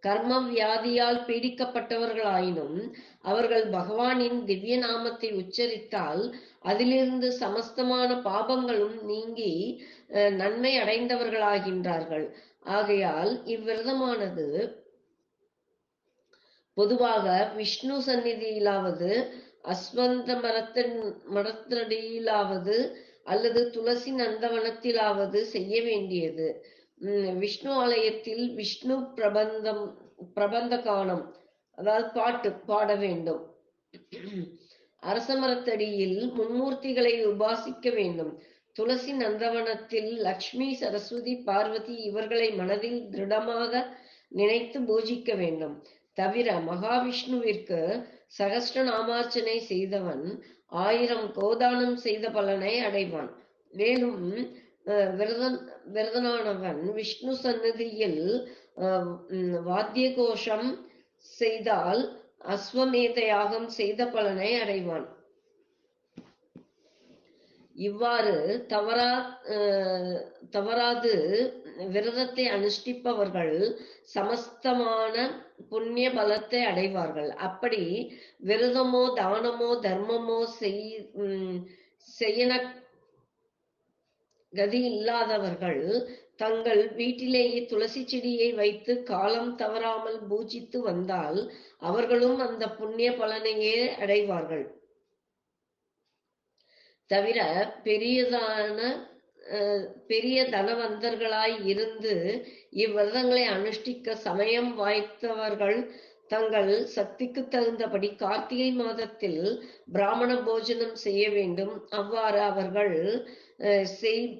[0.03, 2.79] கர்ம வியாதியால் பீடிக்கப்பட்டவர்களாயினும்
[3.23, 6.23] அவர்கள் பகவானின் திவ்ய நாமத்தை உச்சரித்தால்
[6.63, 9.53] அதிலிருந்து சமஸ்தமான பாபங்களும் நீங்கி
[10.41, 12.27] நன்மை அடைந்தவர்களாகின்றார்கள்.
[12.77, 14.47] ஆகையால் இவ்விரதமானது
[16.77, 19.11] பொதுவாக விஷ்ணு சந்நிதியிலாவது
[19.73, 20.95] அஸ்வந்த மரத்தின்
[21.35, 22.77] மரத்தடியிலாவது
[23.25, 26.47] அல்லது துளசி நந்தவனத்திலாவது செய்ய வேண்டியது.
[27.43, 29.85] விஷ்ணு ஆலயத்தில் விஷ்ணு பிரபந்தம்
[30.37, 31.25] பிரபந்த கானம்
[31.79, 33.43] அதாவது பாட்டு பாட வேண்டும்.
[35.03, 38.33] அரசமரத்தடியில் மும்மூர்த்திகளை உபாசிக்க வேண்டும்.
[38.77, 43.83] துளசி நந்தவனத்தில் லக்ஷ்மி சரஸ்வதி பார்வதி இவர்களை மனதில் திருடமாக
[44.39, 45.75] நினைத்து பூஜிக்க வேண்டும்.
[46.19, 47.81] தவிர மகாவிஷ்ணுவிற்கு
[48.39, 50.25] சகஸ்ர நாமார்ச்சனை செய்தவன்
[50.87, 53.31] ஆயிரம் கோதானம் செய்த பலனை அடைவான்.
[53.73, 54.23] மேலும்
[55.19, 55.59] விரதன்
[55.95, 58.23] விரதனானவன் விஷ்ணு சந்நிதியில்
[58.85, 59.13] உம்,
[59.65, 60.69] வாத்திய கோஷம்
[61.25, 62.03] செய்தால்
[62.55, 65.05] அஸ்வமேத யாகம் செய்த பலனை அடைவான்.
[67.77, 68.35] இவ்வாறு
[68.69, 69.11] தவறா
[69.55, 70.19] அஹ்,
[70.51, 71.13] தவறாது
[71.95, 73.55] விரதத்தை அனுஷ்டிப்பவர்கள்
[74.15, 75.15] சமஸ்தமான
[75.71, 77.31] புண்ணிய பலத்தை அடைவார்கள்.
[77.47, 77.83] அப்படி
[78.41, 80.85] விரதமோ தானமோ தர்மமோ செய்
[81.23, 81.57] உம்,
[82.09, 82.53] செய்யன
[84.53, 85.83] கதி இல்லாதவர்கள்
[86.37, 91.41] தங்கள் வீட்டிலேயே துளசி செடியை வைத்து காலம் தவறாமல் பூஜித்து வந்தால்
[91.81, 94.65] அவர்களும் அந்த புண்ணிய பலனையே அடைவார்கள்.
[97.11, 97.39] தவிர
[97.85, 98.79] பெரியதான
[99.53, 102.13] அஹ், பெரிய தனவந்தர்களாய் இருந்து
[102.75, 105.79] இவ்விரதங்களை அனுஷ்டிக்க சமயம் வாய்த்தவர்கள்
[106.31, 109.43] தங்கள் சக்திக்கு தகுந்தபடி கார்த்திகை மாதத்தில்
[109.93, 111.73] பிராமண போஜனம் செய்ய வேண்டும்.
[111.95, 112.95] அவ்வாறு அவர்கள்
[113.67, 114.33] அஹ், செய்-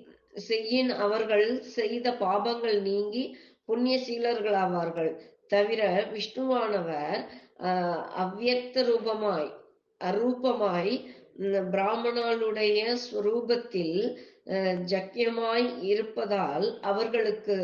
[0.43, 3.25] செய்யின் அவர்கள் செய்த பாபங்கள் நீங்கி
[3.69, 5.13] புண்ணியசீலர்களாவார்கள்
[5.49, 5.81] தவிர
[6.13, 7.21] விஷ்ணுவானவர்
[7.65, 9.51] அஹ், அவ்வியக்த ரூபமாய்
[10.01, 10.95] அரூபமாய்
[11.73, 14.32] பிராமணனுடைய ஸ்வரூபத்தில் அஹ்,
[14.93, 17.57] ஜக்கியமாய் இருப்பதால் அவர்களுக்கு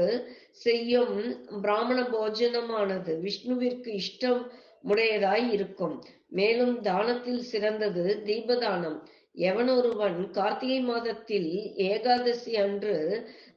[0.50, 1.16] செய்யும்
[1.62, 4.42] பிராமண போஜனமானது விஷ்ணுவிற்கு இஷ்டம்
[4.88, 5.96] உடையதாய் இருக்கும்.
[6.28, 8.98] மேலும் தானத்தில் சிறந்தது தீபதானம்.
[9.40, 12.96] எவனொருவன் கார்த்திகை மாதத்தில் ஏகாதசி அன்று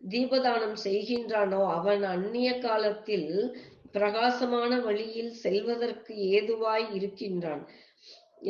[0.10, 3.32] தீபதானம் செய்கின்றானோ அவன் அந்நிய காலத்தில்
[3.92, 7.64] பிரகாசமான வழியில் செல்வதற்கு ஏதுவாய் இருக்கின்றான்.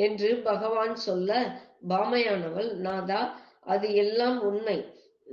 [0.06, 1.32] என்று பகவான் சொல்ல
[1.90, 3.22] பாமையானவள் நாதா
[3.66, 4.78] அது எல்லாம் உண்மை.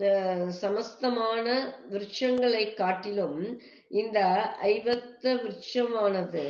[0.00, 1.46] அஹ் சமஸ்தமான
[1.90, 3.40] விருட்சங்களை காட்டிலும்
[3.92, 4.18] இந்த
[4.68, 6.44] ஐவத்த விருட்சமானது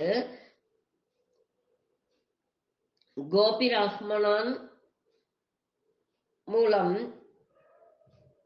[3.17, 4.51] கோபிராஹ்மணான்
[6.49, 6.97] மூலம்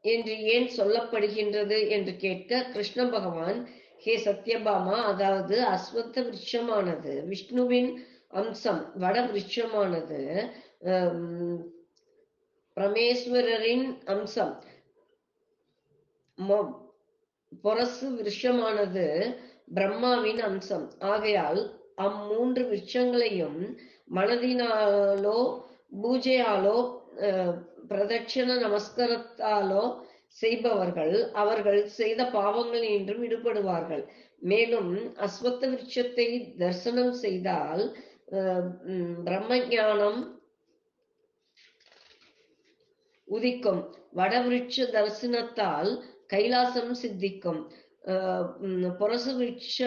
[0.03, 3.59] என்று ஏன் சொல்லப்படுகின்றது என்று கேட்க கிருஷ்ண பகவான்
[3.97, 7.91] ஹே சத்யபாமா அதாவது அஸ்வத்த விருட்சமானது விஷ்ணுவின்
[8.31, 10.19] அம்சம் வட விருட்சமானது
[12.77, 14.53] பரமேஸ்வரரின் அம்சம்.
[16.37, 16.71] மொ-
[17.63, 19.05] பொரசு விருஷமானது
[19.73, 20.91] பிரம்மாவின் அம்சம்.
[21.05, 21.61] ஆகையால்
[21.97, 23.59] அம்மூன்று விருட்சங்களையும்
[24.15, 25.39] மனதினாலோ
[26.03, 26.77] பூஜையாலோ
[27.21, 27.55] அஹ்,
[27.89, 29.83] பிரதட்சண நமஸ்காரத்தாலோ
[30.27, 34.03] செய்பவர்கள் அவர்கள் செய்த பாவங்கள் என்றும் விடுபடுவார்கள்.
[34.41, 37.83] மேலும் அஸ்வத்த விருட்சத்தை தரிசனம் செய்தால்
[38.31, 38.65] அஹ்,
[39.23, 40.19] பிரம்ம ஞானம்
[43.33, 43.81] உதிக்கும்.
[44.13, 45.91] வடவிருட்ச தரிசனத்தால்
[46.33, 47.61] கைலாசம் சித்திக்கும்.
[48.11, 48.47] அஹ்
[48.99, 49.77] புரசு விருட்ச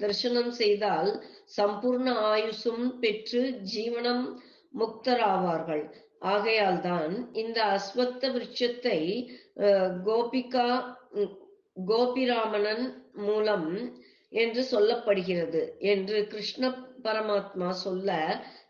[0.00, 1.10] தரிசனம் செய்தால்
[1.56, 3.42] சம்பூர்ண ஆயுசும் பெற்று
[3.72, 4.24] ஜீவனம்
[4.74, 5.84] முக்தராவார்கள்.
[6.28, 8.98] ஆகையால் தான் இந்த அஸ்வத்த விருட்சத்தை
[9.64, 10.68] அஹ், கோபிகா
[11.86, 12.84] கோபிராமணன்
[13.24, 13.68] மூலம்
[14.32, 16.62] என்று சொல்லப்படுகிறது என்று கிருஷ்ண
[17.04, 18.10] பரமாத்மா சொல்ல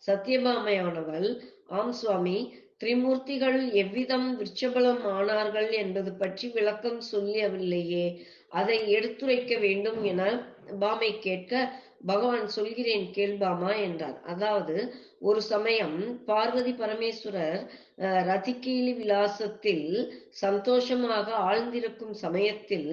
[0.08, 1.28] சத்யபாமையானவள்
[1.70, 2.38] ஆம் சுவாமி
[2.80, 8.06] திரிமூர்த்திகள் எவ்விதம் விருட்சபலம் ஆனார்கள் என்பது பற்றி விளக்கம் சொல்லவில்லையே
[8.52, 10.22] அதை எடுத்துரைக்க வேண்டும் என
[10.80, 11.52] பாமை கேட்க
[12.04, 14.16] பகவான் சொல்கிறேன் கேள்பாமா என்றார்.
[14.24, 14.74] அதாவது
[15.20, 17.60] ஒரு சமயம் பார்வதி பரமேஸ்வரர்
[18.02, 19.86] அஹ், ரதிகீலி விலாசத்தில்
[20.40, 22.90] சந்தோஷமாக ஆழ்ந்திருக்கும் சமயத்தில்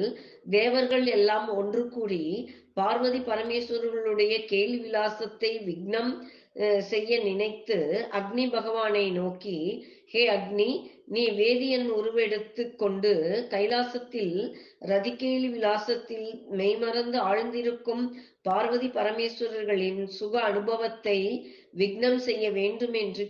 [0.51, 2.23] தேவர்கள் எல்லாம் ஒன்று கூடி
[2.75, 6.11] பார்வதி பரமேஸ்வரர்களுடைய கேலி விலாசத்தை விக்னம்
[6.89, 7.77] செய்ய நினைத்து
[8.17, 9.57] அக்னி பகவானை நோக்கி
[10.11, 10.69] ஹே அக்னி
[11.09, 13.11] நீ வேதியன் உருவெடுத்து கொண்டு
[13.51, 14.35] கைலாசத்தில்
[14.91, 16.27] ரதிகேலி விலாசத்தில்
[16.59, 18.03] மெய்மறந்து ஆழ்ந்திருக்கும்
[18.43, 21.19] பார்வதி பரமேஸ்வரர்களின் சுக அனுபவத்தை
[21.77, 23.25] விக்னம் செய்ய வேண்டும் என்று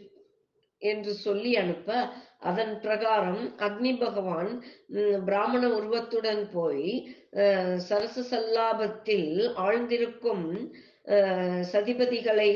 [0.81, 1.89] என்று சொல்லி அனுப்ப
[2.43, 4.51] அதன் பிரகாரம் அக்னி பகவான்
[5.25, 6.87] பிராமண உருவத்துடன் போய்
[7.41, 9.29] அஹ், சரச சல்லாபத்தில்
[9.65, 10.65] ஆழ்ந்திருக்கும் அஹ்,
[11.71, 12.51] சதிபதிகளை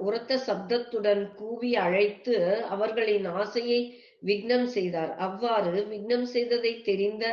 [0.00, 2.34] உரத்த சப்தத்துடன் கூவி அழைத்து
[2.68, 3.80] அவர்களின் ஆசையை
[4.22, 5.12] விக்னம் செய்தார்.
[5.18, 7.24] அவ்வாறு விக்னம் செய்ததை தெரிந்த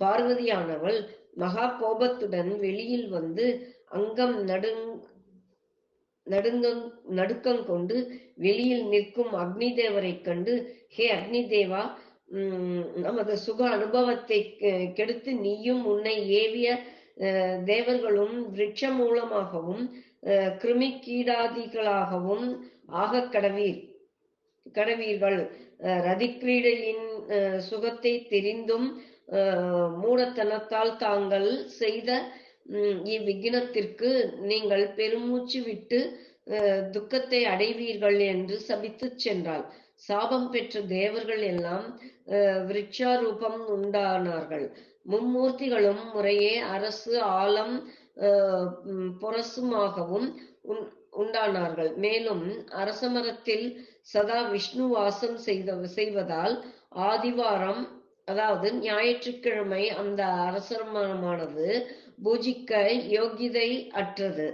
[0.00, 0.98] பார்வதியானவள்
[1.34, 3.46] மகா கோபத்துடன் வெளியில் வந்து
[3.90, 4.84] அங்கம் நடுங்
[6.26, 7.96] நடுங்கம் நடுக்கம் கொண்டு
[8.36, 10.52] வெளியில் நிற்கும் அக்னி தேவரை கண்டு
[10.88, 11.82] ஹே அக்னி தேவா
[12.34, 16.68] உம், நமது சுக அனுபவத்தை கெ- கெடுத்து நீயும் உன்னை ஏவிய
[17.64, 19.82] தேவர்களும் விரட்ச மூலமாகவும்
[20.26, 22.46] அஹ், கிருமி கீடாதிகளாகவும்
[22.96, 23.80] ஆகக் கடவீர்
[24.74, 25.38] கடவீர்கள்.
[25.80, 28.88] அஹ், ரதிக்கிரீடையின் அஹ், சுகத்தை தெரிந்தும்
[29.32, 29.64] அஹ்,
[30.02, 32.10] மூடத்தனத்தால் தாங்கள் செய்த
[32.74, 34.10] உம், இவ்விக்னத்திற்கு
[34.42, 36.00] நீங்கள் பெருமூச்சு விட்டு
[36.50, 39.64] அஹ், துக்கத்தை அடைவீர்கள் என்று சபித்துச் சென்றாள்.
[40.04, 41.86] சாபம் பெற்ற தேவர்கள் எல்லாம்
[42.28, 44.66] அஹ், விருட்சாரூபம் உண்டானார்கள்.
[45.10, 47.74] மும்மூர்த்திகளும் முறையே அரசு ஆலம்
[49.22, 50.28] புரசுமாகவும்
[50.64, 51.96] உண்- உண்டானார்கள்.
[51.96, 53.66] மேலும் அரசமரத்தில்
[54.12, 56.54] சதா விஷ்ணு வாசம் செய்த செய்வதால்
[57.08, 57.82] ஆதிவாரம்
[58.24, 61.66] அதாவது ஞாயிற்றுக்கிழமை அந்த அரசமரமானது
[62.24, 62.72] பூஜிக்க
[63.16, 64.48] யோகிதை அற்றது.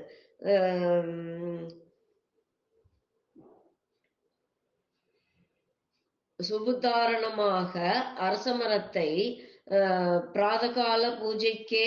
[6.38, 7.74] சுபுதாரணமாக
[8.18, 9.08] அரசமரத்தை
[10.34, 11.86] பிராதகால பூஜைக்கே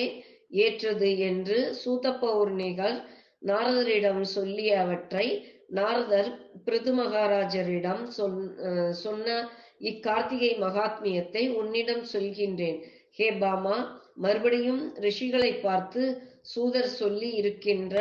[0.63, 2.97] ஏற்றது என்று சூத பௌர்ணிகர்
[3.41, 5.27] நாரதரிடம் சொல்லியவற்றை
[5.69, 6.29] நாரதர்
[6.65, 8.37] பிருது மகாராஜரிடம் சொன்
[9.03, 9.27] சொன்ன
[9.81, 12.77] இக்கார்த்திகை மகாத்மியத்தை உன்னிடம் சொல்கின்றேன்.
[13.17, 13.77] ஹே பாமா
[14.15, 16.03] மறுபடியும் ரிஷிகளை பார்த்து
[16.53, 17.95] சூதர் சொல்லி இருக்கின்ற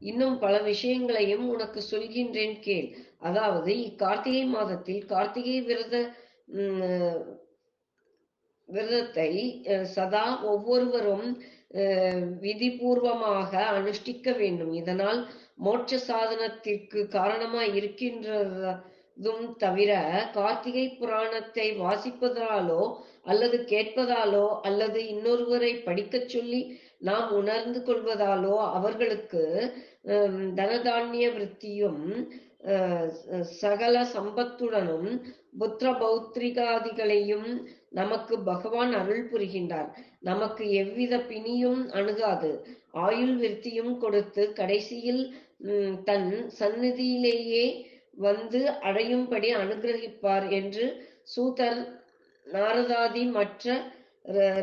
[0.00, 2.88] இன்னும் பல விஷயங்களையும் உனக்கு சொல்கின்றேன் கேள்.
[3.18, 5.96] அதாவது இக்கார்த்திகை மாதத்தில் கார்த்திகை விரத
[8.68, 9.30] விரதத்தை
[9.70, 11.28] அஹ், சதா ஒவ்வொருவரும்
[12.42, 14.72] விதிபூர்வமாக அனுஷ்டிக்க வேண்டும்.
[14.74, 15.20] இதனால்
[15.58, 18.74] மோட்ச சாதனத்திற்கு காரணமாய் இருக்கின்றதும்
[19.58, 19.90] தவிர
[20.34, 22.82] கார்த்திகை புராணத்தை வாசிப்பதாலோ
[23.24, 26.60] அல்லது கேட்பதாலோ அல்லது இன்னொருவரை படிக்கச் சொல்லி
[27.00, 29.42] நாம் உணர்ந்து கொள்வதாலோ அவர்களுக்கு
[30.58, 32.02] தனதானிய விருத்தியும்
[32.70, 33.08] அஹ்,
[33.60, 35.10] சகல சம்பத்துடனும்
[35.60, 37.50] புத்திர பௌத்திரிகாதிகளையும்
[37.98, 39.90] நமக்கு பகவான் அருள் புரிகின்றார்.
[40.28, 42.50] நமக்கு எவ்வித பிணியும் அணுகாது.
[43.06, 45.22] ஆயுள் விருத்தியும் கொடுத்து கடைசியில்
[46.08, 46.30] தன்
[46.60, 47.66] சந்நிதியிலேயே
[48.26, 50.86] வந்து அடையும்படி அனுகிரகிப்பார் என்று
[51.34, 51.80] சூதர்
[52.46, 53.74] நாரதாதி மற்ற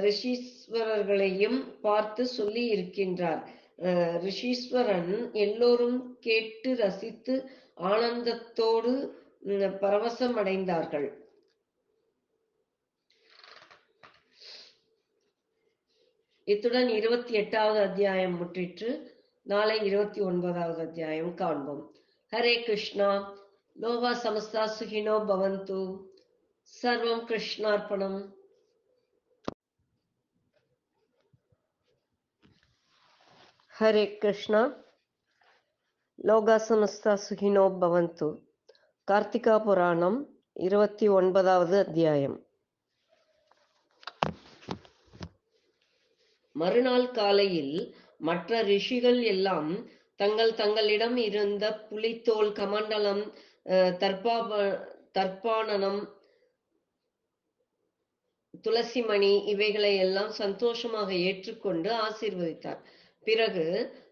[0.06, 3.42] ரிஷீஸ்வரர்களையும் பார்த்து சொல்லி இருக்கின்றார்.
[4.26, 5.12] ரிஷீஸ்வரன்
[5.46, 7.36] எல்லோரும் கேட்டு ரசித்து
[7.92, 8.94] ஆனந்தத்தோடு
[9.84, 11.08] பரவசமடைந்தார்கள்.
[16.46, 19.08] இத்துடன் இருபத்தி எட்டாவது அத்தியாயம் முற்றிற்று.
[19.42, 21.94] நாளை இருபத்தி ஒன்பதாவது அத்தியாயம் காண்போம்.
[22.32, 23.34] ஹரே கிருஷ்ணா.
[23.82, 26.04] லோகா சமஸ்தா சுகினோ பவந்து.
[26.84, 28.34] சர்வம் கிருஷ்ணார்ப்பணம்.
[33.80, 34.74] ஹரே கிருஷ்ணா.
[36.24, 38.40] லோகா சமஸ்தா சுகினோ பவந்து.
[39.12, 42.46] கார்த்திகா புராணம் இருபத்தி ஒன்பதாவது அத்தியாயம்.
[46.64, 47.76] மறுநாள் காலையில்
[48.22, 49.72] மற்ற ரிஷிகள் எல்லாம்
[50.20, 53.24] தங்கள் தங்களிடம் இருந்த புலித்தோல் கமண்டலம்
[53.66, 54.50] அஹ், தர்பாப
[55.16, 56.02] தர்ப்பானனம்
[58.64, 62.82] துளசிமணி இவைகளை எல்லாம் சந்தோஷமாக ஏற்றுக்கொண்டு ஆசீர்வதித்தார்.
[63.28, 63.66] பிறகு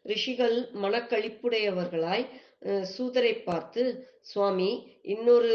[0.06, 2.26] ரிஷிகள் மனக்கழிப்புடையவர்களாய்
[2.66, 3.84] அஹ், சூதரை பார்த்து
[4.24, 4.72] சுவாமி
[5.12, 5.54] இன்னொரு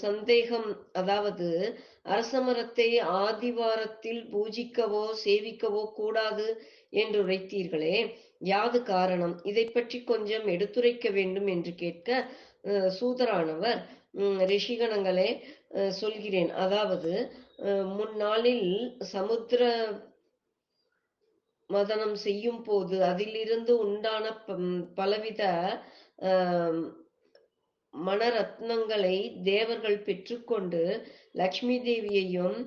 [0.00, 1.48] சந்தேகம் அதாவது
[2.12, 2.88] அரசமரத்தை
[3.24, 6.46] ஆதிவாரத்தில் பூஜிக்கவோ சேவிக்கவோ கூடாது
[7.00, 7.96] என்று உரைத்தீர்களே.
[8.52, 9.34] யாது காரணம்?
[9.50, 12.08] இதை பற்றி கொஞ்சம் எடுத்துரைக்க வேண்டும் என்று கேட்க
[12.98, 13.80] சூதரானவர்
[14.52, 15.30] ரிஷிகணங்களே
[16.00, 16.50] சொல்கிறேன்.
[16.64, 17.12] அதாவது
[17.98, 18.68] முன்னாளில்
[19.14, 19.62] சமுத்திர
[21.70, 24.24] மதனம் செய்யும் போது அதிலிருந்து உண்டான
[24.98, 25.42] பலவித
[27.94, 30.82] மணரத்னங்களை தேவர்கள் பெற்றுக்கொண்டு
[31.34, 32.58] லக்ஷ்மி தேவியையும்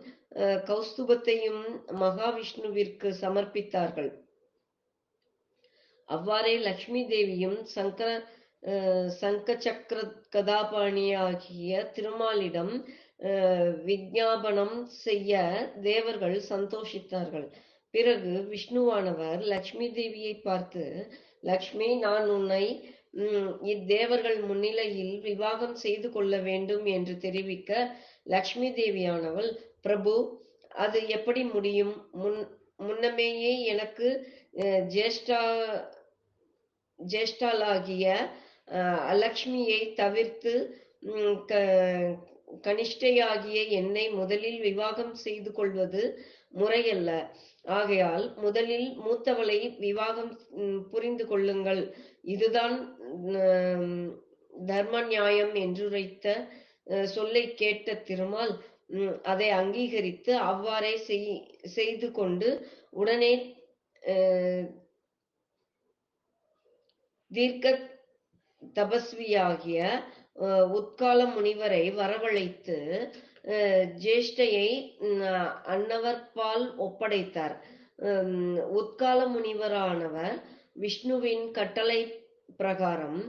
[0.67, 1.63] கௌஸ்துபத்தையும்
[2.01, 4.11] மகாவிஷ்ணுவிற்கு சமர்ப்பித்தார்கள்.
[6.09, 8.09] அவ்வாறே லக்ஷ்மி தேவியும் சங்கர
[8.63, 9.99] அஹ், சங்க சக்கர
[10.35, 12.73] கதாபாணியாகிய திருமாலிடம்
[13.29, 15.31] அஹ், விஞ்ஞாபனம் செய்ய
[15.83, 17.47] தேவர்கள் சந்தோஷித்தார்கள்.
[17.93, 20.83] பிறகு விஷ்ணுவானவர் லக்ஷ்மி தேவியை பார்த்து
[21.43, 22.63] லக்ஷ்மி நான் உன்னை
[23.63, 27.71] இத்தேவர்கள் முன்னிலையில் விவாகம் செய்து கொள்ள வேண்டும் என்று தெரிவிக்க
[28.23, 29.49] லக்ஷ்மி தேவியானவள்
[29.81, 30.13] பிரபு
[30.75, 32.07] அது எப்படி முடியும்?
[32.11, 32.39] முன்
[32.77, 34.07] முன்னமேயே எனக்கு
[34.95, 35.41] ஜேஷ்டா
[36.99, 38.05] ஜேஷ்டாலாகிய
[39.11, 40.53] அலக்ஷ்மியை தவிர்த்து
[41.45, 42.15] க-
[42.63, 46.01] கனிஷ்டையாகிய என்னை முதலில் விவாகம் செய்து கொள்வது
[46.49, 47.09] முறையல்ல.
[47.65, 50.31] ஆகையால் முதலில் மூத்தவளை விவாகம்
[50.91, 51.81] புரிந்து கொள்ளுங்கள்.
[52.27, 52.75] இதுதான்
[54.67, 56.25] தர்ம நியாயம் என்றுரைத்த
[57.07, 58.53] சொல்லை கேட்ட திருமால்
[58.89, 62.49] உம், அதை அங்கீகரித்து அவ்வாறே செய்- செய்து கொண்டு
[62.93, 63.33] உடனே
[67.31, 67.67] தீர்க்க
[68.75, 69.79] தபஸ்வியாகிய
[70.39, 73.07] அஹ், உத்கால முனிவரை வரவழைத்து அஹ்,
[74.01, 74.67] ஜேஷ்டையை
[75.67, 77.55] அன்னவர்பால் ஒப்படைத்தார்.
[77.99, 78.37] உம்,
[78.71, 80.35] உத்கால முனிவரானவர்
[80.73, 81.99] விஷ்ணுவின் கட்டளை
[82.57, 83.19] பிரகாரம்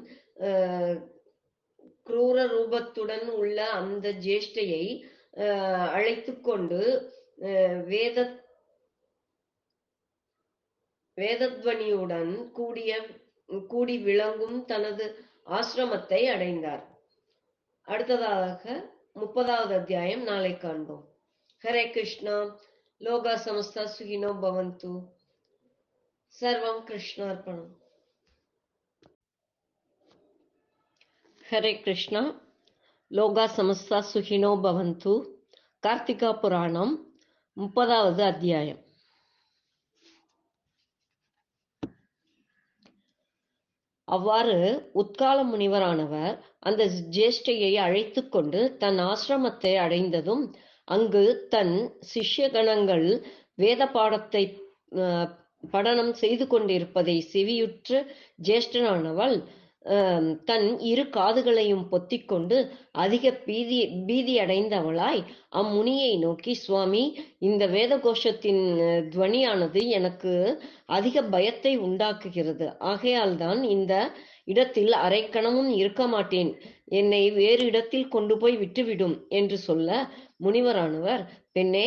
[2.07, 4.85] குரூர ரூபத்துடன் உள்ள அந்த ஜேஷ்டையை
[5.43, 5.89] அஹ்,
[6.43, 6.81] கொண்டு
[7.43, 8.17] அஹ், வேத
[11.19, 12.93] வேதத்வனியுடன் கூடிய
[13.69, 15.07] கூடி விளங்கும் தனது
[15.51, 16.85] ஆசிரமத்தை அடைந்தார்.
[17.89, 18.65] அடுத்ததாக
[19.17, 21.03] முப்பதாவது அத்தியாயம் நாளை காண்போம்.
[21.63, 22.37] ஹரே கிருஷ்ணா
[23.01, 24.93] லோகா சமஸ்தா சுகினோ பவந்து.
[26.41, 27.73] சர்வம் கிருஷ்ணார்ப்பணம்
[31.51, 32.23] ஹரே கிருஷ்ணா
[33.11, 35.15] லோகா சமஸ்தா சுகினோ பவந்து.
[35.83, 36.95] கார்த்திகா புராணம்
[37.57, 38.81] முப்பதாவது அத்தியாயம்.
[44.13, 44.57] அவ்வாறு
[44.95, 50.43] உத்கால முனிவரானவர் அந்த ஜேஷ்டையை அழைத்து கொண்டு தன் ஆசிரமத்தை அடைந்ததும்
[50.89, 51.75] அங்கு தன்
[52.15, 53.07] சிஷ்யகணங்கள்
[53.55, 54.43] வேத பாடத்தை
[55.73, 57.99] படனம் செய்து கொண்டிருப்பதை செவியுற்று
[58.43, 59.37] ஜேஷ்டனானவள்
[60.45, 62.57] தன் இரு காதுகளையும் பொத்திக்கொண்டு
[63.05, 67.05] அதிக பீதி பீதி அடைந்தவளாய் அம்முனியை நோக்கி சுவாமி
[67.39, 68.63] இந்த வேத கோஷத்தின்
[69.13, 70.35] துவனியானது எனக்கு
[70.87, 72.69] அதிக பயத்தை உண்டாக்குகிறது.
[72.93, 73.95] ஆகையால் தான் இந்த
[74.45, 76.53] இடத்தில் அரைக்கணமும் இருக்க மாட்டேன்.
[77.01, 79.91] என்னை வேறு இடத்தில் கொண்டு போய் விட்டுவிடும் என்று சொல்ல
[80.45, 81.23] முனிவரானவர்
[81.57, 81.87] பெண்ணே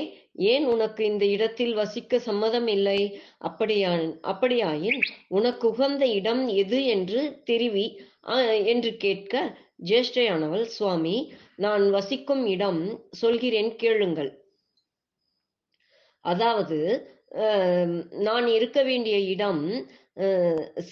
[0.52, 3.00] ஏன் உனக்கு இந்த இடத்தில் வசிக்க சம்மதம் இல்லை?
[3.48, 3.92] அப்படியா
[4.32, 5.00] அப்படியாயின்
[5.38, 7.88] உனக்கு உகந்த இடம் எது என்று தெரிவி
[8.74, 9.34] என்று கேட்க
[9.90, 11.18] ஜேஷ்டையானவள் சுவாமி
[11.66, 12.82] நான் வசிக்கும் இடம்
[13.22, 14.32] சொல்கிறேன் கேளுங்கள்.
[16.26, 16.80] அதாவது
[18.28, 19.64] நான் இருக்க வேண்டிய இடம்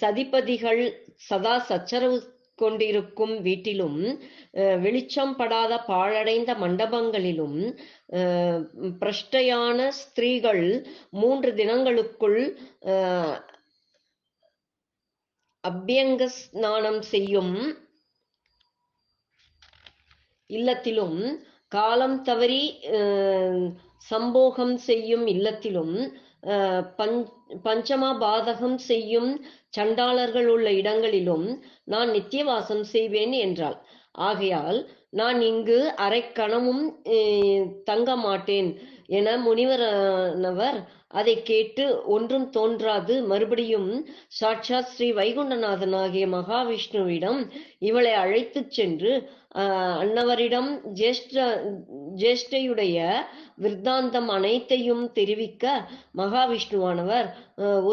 [0.00, 0.82] சதிபதிகள்
[1.28, 2.16] சதா சச்சரவு
[2.58, 4.00] கொண்டிருக்கும் வீட்டிலும்
[4.56, 7.58] அஹ், வெளிச்சம் படாத பாழடைந்த மண்டபங்களிலும்
[9.00, 10.64] பிரஷ்டையான ஸ்திரீகள்
[11.18, 12.40] மூன்று தினங்களுக்குள்
[15.64, 17.54] அபியங்க ஸ்நானம் செய்யும்
[20.50, 21.18] இல்லத்திலும்
[21.72, 22.62] காலம் தவறி
[22.96, 23.64] அஹ்,
[24.10, 25.94] சம்போகம் செய்யும் இல்லத்திலும்
[26.52, 27.18] அஹ், பஞ்
[27.64, 29.30] பஞ்சமா பாதகம் செய்யும்
[29.70, 31.46] சண்டாளர்கள் உள்ள இடங்களிலும்
[31.84, 33.78] நான் நித்தியவாசம் செய்வேன் என்றாள்.
[34.22, 34.78] ஆகையால்
[35.12, 38.70] நான் இங்கு அரைக்கணமும் அஹ், தங்க மாட்டேன்
[39.10, 40.78] என முனிவரானவர்
[41.20, 41.84] அதை கேட்டு
[42.14, 43.14] ஒன்றும் தோன்றாது.
[43.32, 43.90] மறுபடியும்
[44.40, 47.40] சாட்சாத் ஸ்ரீ வைகுண்டநாதன் ஆகிய மகாவிஷ்ணுவிடம்
[47.88, 49.12] இவளை அழைத்துச் சென்று
[50.02, 51.34] அன்னவரிடம் ஜேஷ்ட
[52.22, 52.98] ஜேஷ்டையுடைய
[53.62, 55.64] விருத்தாந்தம் அனைத்தையும் தெரிவிக்க
[56.16, 57.28] மகாவிஷ்ணுவானவர்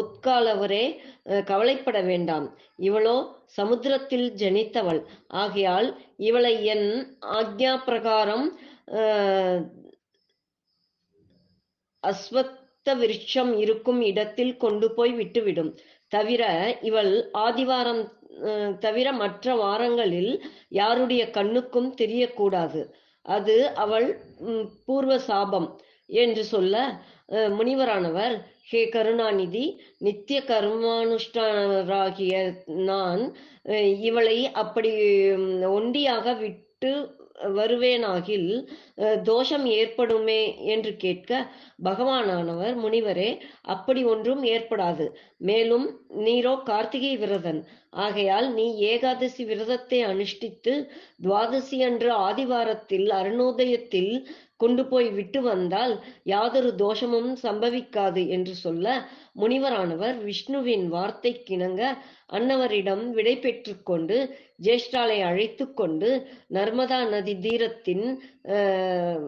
[0.00, 0.84] உத்காலவரே
[1.50, 2.46] கவலைப்பட வேண்டாம்.
[2.88, 3.16] இவளோ
[3.58, 5.00] சமுத்திரத்தில் ஜனித்தவள்.
[5.42, 5.88] ஆகையால்
[6.28, 6.88] இவளை என்
[7.38, 8.46] ஆக்ஞா பிரகாரம்
[12.02, 15.68] அஸ்வத் அஸ்வத்த விருட்சம் இருக்கும் இடத்தில் கொண்டு போய் விட்டுவிடும்.
[16.12, 16.42] தவிர
[16.88, 17.10] இவள்
[17.42, 18.00] ஆதிவாரம்
[18.84, 20.32] தவிர மற்ற வாரங்களில்
[20.78, 22.80] யாருடைய கண்ணுக்கும் தெரியக்கூடாது.
[23.26, 24.08] அது அவள்
[24.86, 25.68] பூர்வ சாபம்
[26.22, 26.74] என்று சொல்ல
[27.58, 28.34] முனிவரானவர்
[28.70, 29.64] ஹே கருணாநிதி
[30.06, 32.34] நித்திய கர்மானுஷ்டானராகிய
[32.90, 33.22] நான்
[34.08, 34.92] இவளை அப்படி
[35.78, 36.92] ஒண்டியாக விட்டு
[37.56, 38.48] வருவேனாகில்
[38.98, 41.30] அஹ், தோஷம் ஏற்படுமே என்று கேட்க
[41.86, 43.30] பகவானானவர் முனிவரே
[43.74, 45.06] அப்படி ஒன்றும் ஏற்படாது.
[45.42, 45.86] மேலும்
[46.22, 47.60] நீரோ கார்த்திகை விரதன்.
[48.02, 50.74] ஆகையால் நீ ஏகாதசி விரதத்தை அனுஷ்டித்து
[51.22, 54.12] துவாதசி அன்று ஆதிவாரத்தில் அருணோதயத்தில்
[54.62, 55.94] கொண்டு போய் விட்டு வந்தால்
[56.30, 58.86] யாதொரு தோஷமும் சம்பவிக்காது என்று சொல்ல
[59.40, 61.82] முனிவரானவர் விஷ்ணுவின் வார்த்தைக்கிணங்க
[62.32, 64.18] அன்னவரிடம் விடை பெற்றுக்கொண்டு
[64.62, 66.10] ஜேஷ்டாலை அழைத்து கொண்டு
[66.54, 68.06] நர்மதா நதி தீரத்தின்
[68.54, 69.26] ஆஹ்,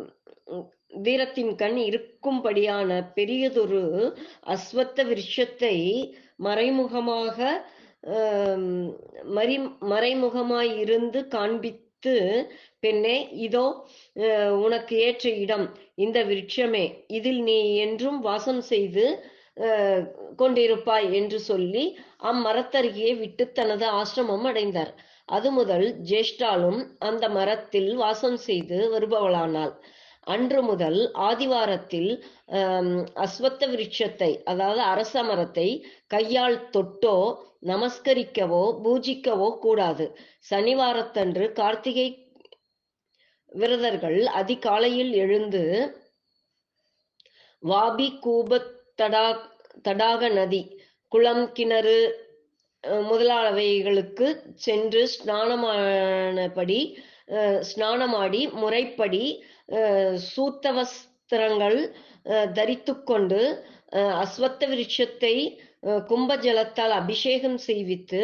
[1.02, 3.82] தீரத்தின் கண் இருக்கும்படியான பெரியதொரு
[4.52, 5.76] அஸ்வத்த விருஷத்தை
[6.44, 7.38] மறைமுகமாக
[9.34, 9.56] மறி
[9.90, 11.20] மறைமுகமாய் இருந்து
[12.04, 12.50] பார்த்து
[12.84, 13.14] பெண்ணே
[13.46, 13.64] இதோ
[14.64, 15.64] உனக்கு ஏற்ற இடம்
[15.96, 19.04] இந்த விருட்சமே இதில் நீ என்றும் வாசம் செய்து
[20.40, 21.84] கொண்டிருப்பாய் என்று சொல்லி
[22.30, 24.92] அம்மரத்தருகே விட்டு தனது ஆசிரமம் அடைந்தார்.
[25.28, 29.74] அது முதல் ஜேஷ்டாலும் அந்த மரத்தில் வாசம் செய்து வருபவளானாள்.
[30.26, 32.10] அன்று முதல் ஆதிவாரத்தில்
[33.24, 35.68] அஸ்வத்த விருட்சத்தை அதாவது அரச மரத்தை
[36.08, 37.16] கையால் தொட்டோ
[37.66, 40.06] நமஸ்கரிக்கவோ பூஜிக்கவோ கூடாது.
[40.50, 42.08] சனிவாரத்தன்று கார்த்திகை
[43.52, 45.62] விரதர்கள் அதிகாலையில் எழுந்து
[47.62, 49.26] வாபி கூபத் தடா
[49.84, 50.62] தடாக நதி
[51.12, 51.98] குளம் கிணறு
[53.04, 54.26] முதலாளவைகளுக்கு
[54.58, 56.80] சென்று ஸ்நானமானபடி
[57.34, 59.22] அஹ், ஸ்நானமாடி முறைப்படி
[59.68, 61.80] அஹ், தரித்து கொண்டு
[62.32, 63.40] அஹ், தரித்துக்கொண்டு
[63.98, 65.34] அஹ், அஸ்வத்த விருட்சத்தை
[65.86, 68.20] அஹ், கும்ப ஜலத்தால் அபிஷேகம் செய்வித்து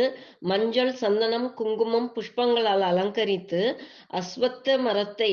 [0.50, 3.62] மஞ்சள் சந்தனம் குங்குமம் புஷ்பங்களால் அலங்கரித்து
[4.20, 5.32] அஸ்வத்த மரத்தை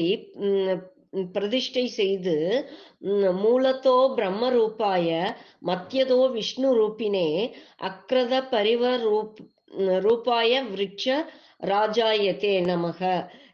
[1.34, 2.34] பிரதிஷ்டை செய்து
[3.40, 5.08] மூலத்தோ பிரம்ம ரூபாய
[5.70, 7.30] மத்தியதோ விஷ்ணு ரூபினே
[7.90, 9.40] அக்ரத பரிவ ரூப்
[10.06, 11.06] ரூபாய விருட்ச
[11.72, 13.00] ராஜாயத்தே நமக.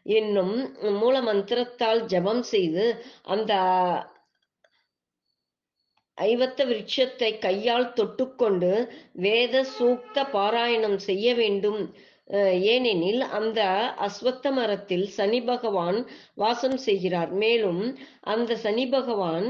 [0.06, 0.56] என்னும்
[0.98, 2.84] மூல மந்திரத்தால் ஜபம் செய்து
[3.24, 3.52] அந்த
[6.18, 8.72] ஐவத்த விருட்சத்தை கையால் தொட்டுக்கொண்டு
[9.24, 11.80] வேத சூக்த பாராயணம் செய்ய வேண்டும்.
[12.72, 13.60] ஏனெனில் அந்த
[14.06, 15.98] அஸ்வத்த மரத்தில் சனி பகவான்
[16.34, 17.32] வாசம் செய்கிறார்.
[17.34, 17.82] மேலும்
[18.32, 19.48] அந்த சனி பகவான்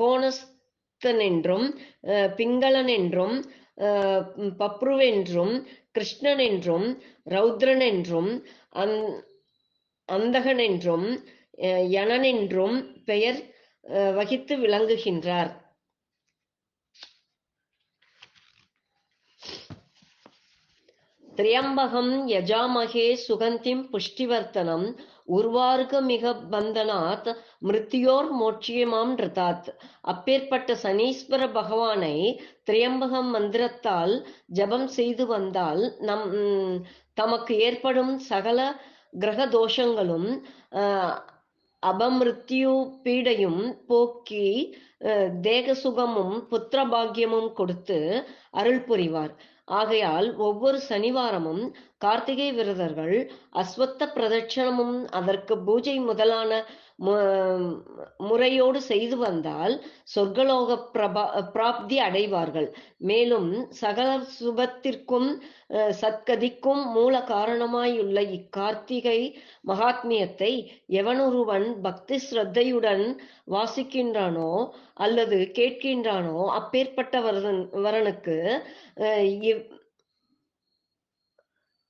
[0.00, 1.66] கோணஸ்தன் என்றும்
[2.36, 3.36] பிங்களன் என்றும்
[4.60, 5.54] பப்ருவென்றும்
[5.90, 6.86] கிருஷ்ணன் என்றும்
[7.30, 8.30] ரௌத்ரன் என்றும்
[8.82, 8.96] அந்
[10.08, 11.08] அந்தகனென்றும்
[11.62, 11.84] அஹ்,
[13.06, 13.40] பெயர்
[13.84, 15.52] அஹ், வகித்து விளங்குகின்றார்.
[21.28, 24.84] திரியம்பகம் யஜாமகே சுகந்திம் புஷ்டிவர்த்தனம்
[25.28, 27.28] உர்வார்கமிக பந்தனாத்
[27.62, 29.68] மிருத்தியோர் மோட்சியமாம் ரிதாத்.
[30.04, 32.14] அப்பேற்பட்ட சனீஸ்வர பகவானை
[32.64, 34.14] திரியம்பகம் மந்திரத்தால்
[34.52, 36.26] ஜபம் செய்து வந்தால் நம்
[37.14, 38.60] தமக்கு ஏற்படும் சகல
[39.14, 40.28] கிரக தோஷங்களும்
[40.80, 41.16] ஆஹ்,
[41.82, 44.46] அபமிருத்யு பீடையும் போக்கி
[45.42, 47.98] தேக சுகமும் புத்திர பாக்கியமும் கொடுத்து
[48.52, 49.32] அருள் புரிவார்.
[49.72, 51.62] ஆகையால் ஒவ்வொரு சனிவாரமும்
[51.98, 53.14] கார்த்திகை விரதர்கள்
[53.54, 56.50] அஸ்வத்த பிரதட்சணமும் அதற்கு பூஜை முதலான
[58.24, 59.74] முறையோடு செய்து வந்தால்
[60.12, 61.24] சொர்க்கலோக பிரபா
[61.54, 62.68] பிராப்தி அடைவார்கள்.
[63.04, 65.28] மேலும் சகல சுபத்திற்கும்
[65.76, 69.18] அஹ், சத்கதிக்கும் மூல காரணமாயுள்ள இக்கார்த்திகை
[69.68, 70.52] மகாத்மியத்தை
[71.00, 73.04] எவனொருவன் பக்தி ஸ்ரத்தையுடன்
[73.54, 74.50] வாசிக்கின்றானோ
[75.00, 77.52] அல்லது கேட்கின்றானோ அப்பேற்பட்டவரன்
[77.84, 78.38] வரனுக்கு
[79.04, 79.64] அஹ், இவ்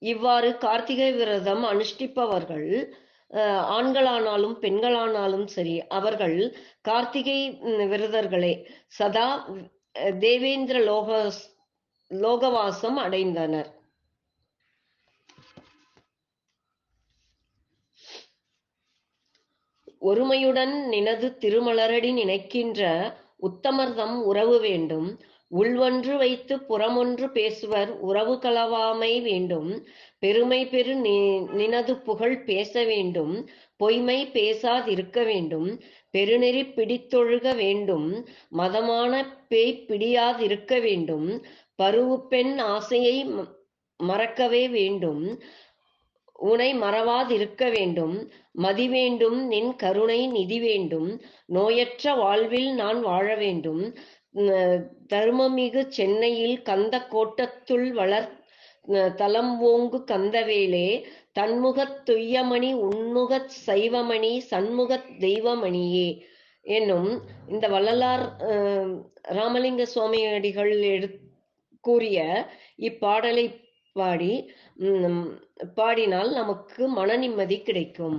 [0.02, 2.68] இவ்வாறு கார்த்திகை விரதம் அனுஷ்டிப்பவர்கள்
[3.76, 6.36] ஆண்களானாலும் பெண்களானாலும் சரி அவர்கள்
[6.82, 7.38] கார்த்திகை
[7.92, 8.52] விரதர்களே
[8.98, 9.28] சதா
[10.18, 11.08] தேவேந்திர லோக
[12.10, 13.70] லோகவாசம் அடைந்தனர்.
[20.02, 22.80] ஒருமையுடன் நினது திருமலரடி நினைக்கின்ற
[23.48, 25.08] உத்தமர்தம் உறவு வேண்டும்.
[25.48, 29.86] உள்வொன்று வைத்து புறமொன்று பேசுவர் உறவு களவாமை வேண்டும்.
[30.18, 33.48] பெருமை பெரு நி- நினது புகழ் பேச வேண்டும்.
[33.76, 35.80] பொய்மை பேசாதிருக்க வேண்டும்.
[36.16, 38.26] பெருநெறி பிடித்தொழுக வேண்டும்.
[38.56, 41.44] மதமான பேய் பிடியாதிருக்க வேண்டும்.
[41.82, 43.52] பருவு பெண் ஆசையை ம-
[43.96, 45.42] மறக்கவே வேண்டும்.
[46.32, 48.30] உனை மறவாதிருக்க வேண்டும்.
[48.52, 49.46] மதி வேண்டும்.
[49.46, 51.20] நின் கருணை நிதி வேண்டும்.
[51.52, 53.96] நோயற்ற வாழ்வில் நான் வாழ வேண்டும்.
[55.08, 58.28] தருமமிகு சென்னையில் கந்த கோட்டத்துள் வளர்
[59.16, 60.88] தலம் ஓங்கு கந்தவேலே
[61.34, 66.08] தன்முகத் துய்யமணி உன்முகச் சைவமணி சண்முகத் தெய்வமணியே
[66.66, 67.08] என்னும்
[67.48, 68.24] இந்த வள்ளலார்
[69.30, 71.08] ராமலிங்க சுவாமியடிகள் எடு
[71.84, 72.18] கூறிய
[72.78, 73.46] இப்பாடலை
[73.96, 74.32] பாடி
[75.76, 78.16] பாடினால் நமக்கு மன நிம்மதி கிடைக்கும்.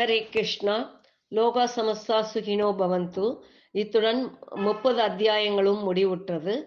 [0.00, 1.02] ஹரே கிருஷ்ணா.
[1.30, 3.42] லோகா சமஸ்தா சுகினோ பவந்து.
[3.70, 6.66] இத்துடன் முப்பது அத்தியாயங்களும் முடிவுற்றது.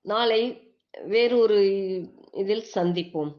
[0.00, 0.72] நாளை
[1.04, 1.58] வேறொரு
[2.32, 3.32] இதில் சந்திப்போம்.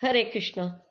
[0.00, 0.89] ஹரே கிருஷ்ணா.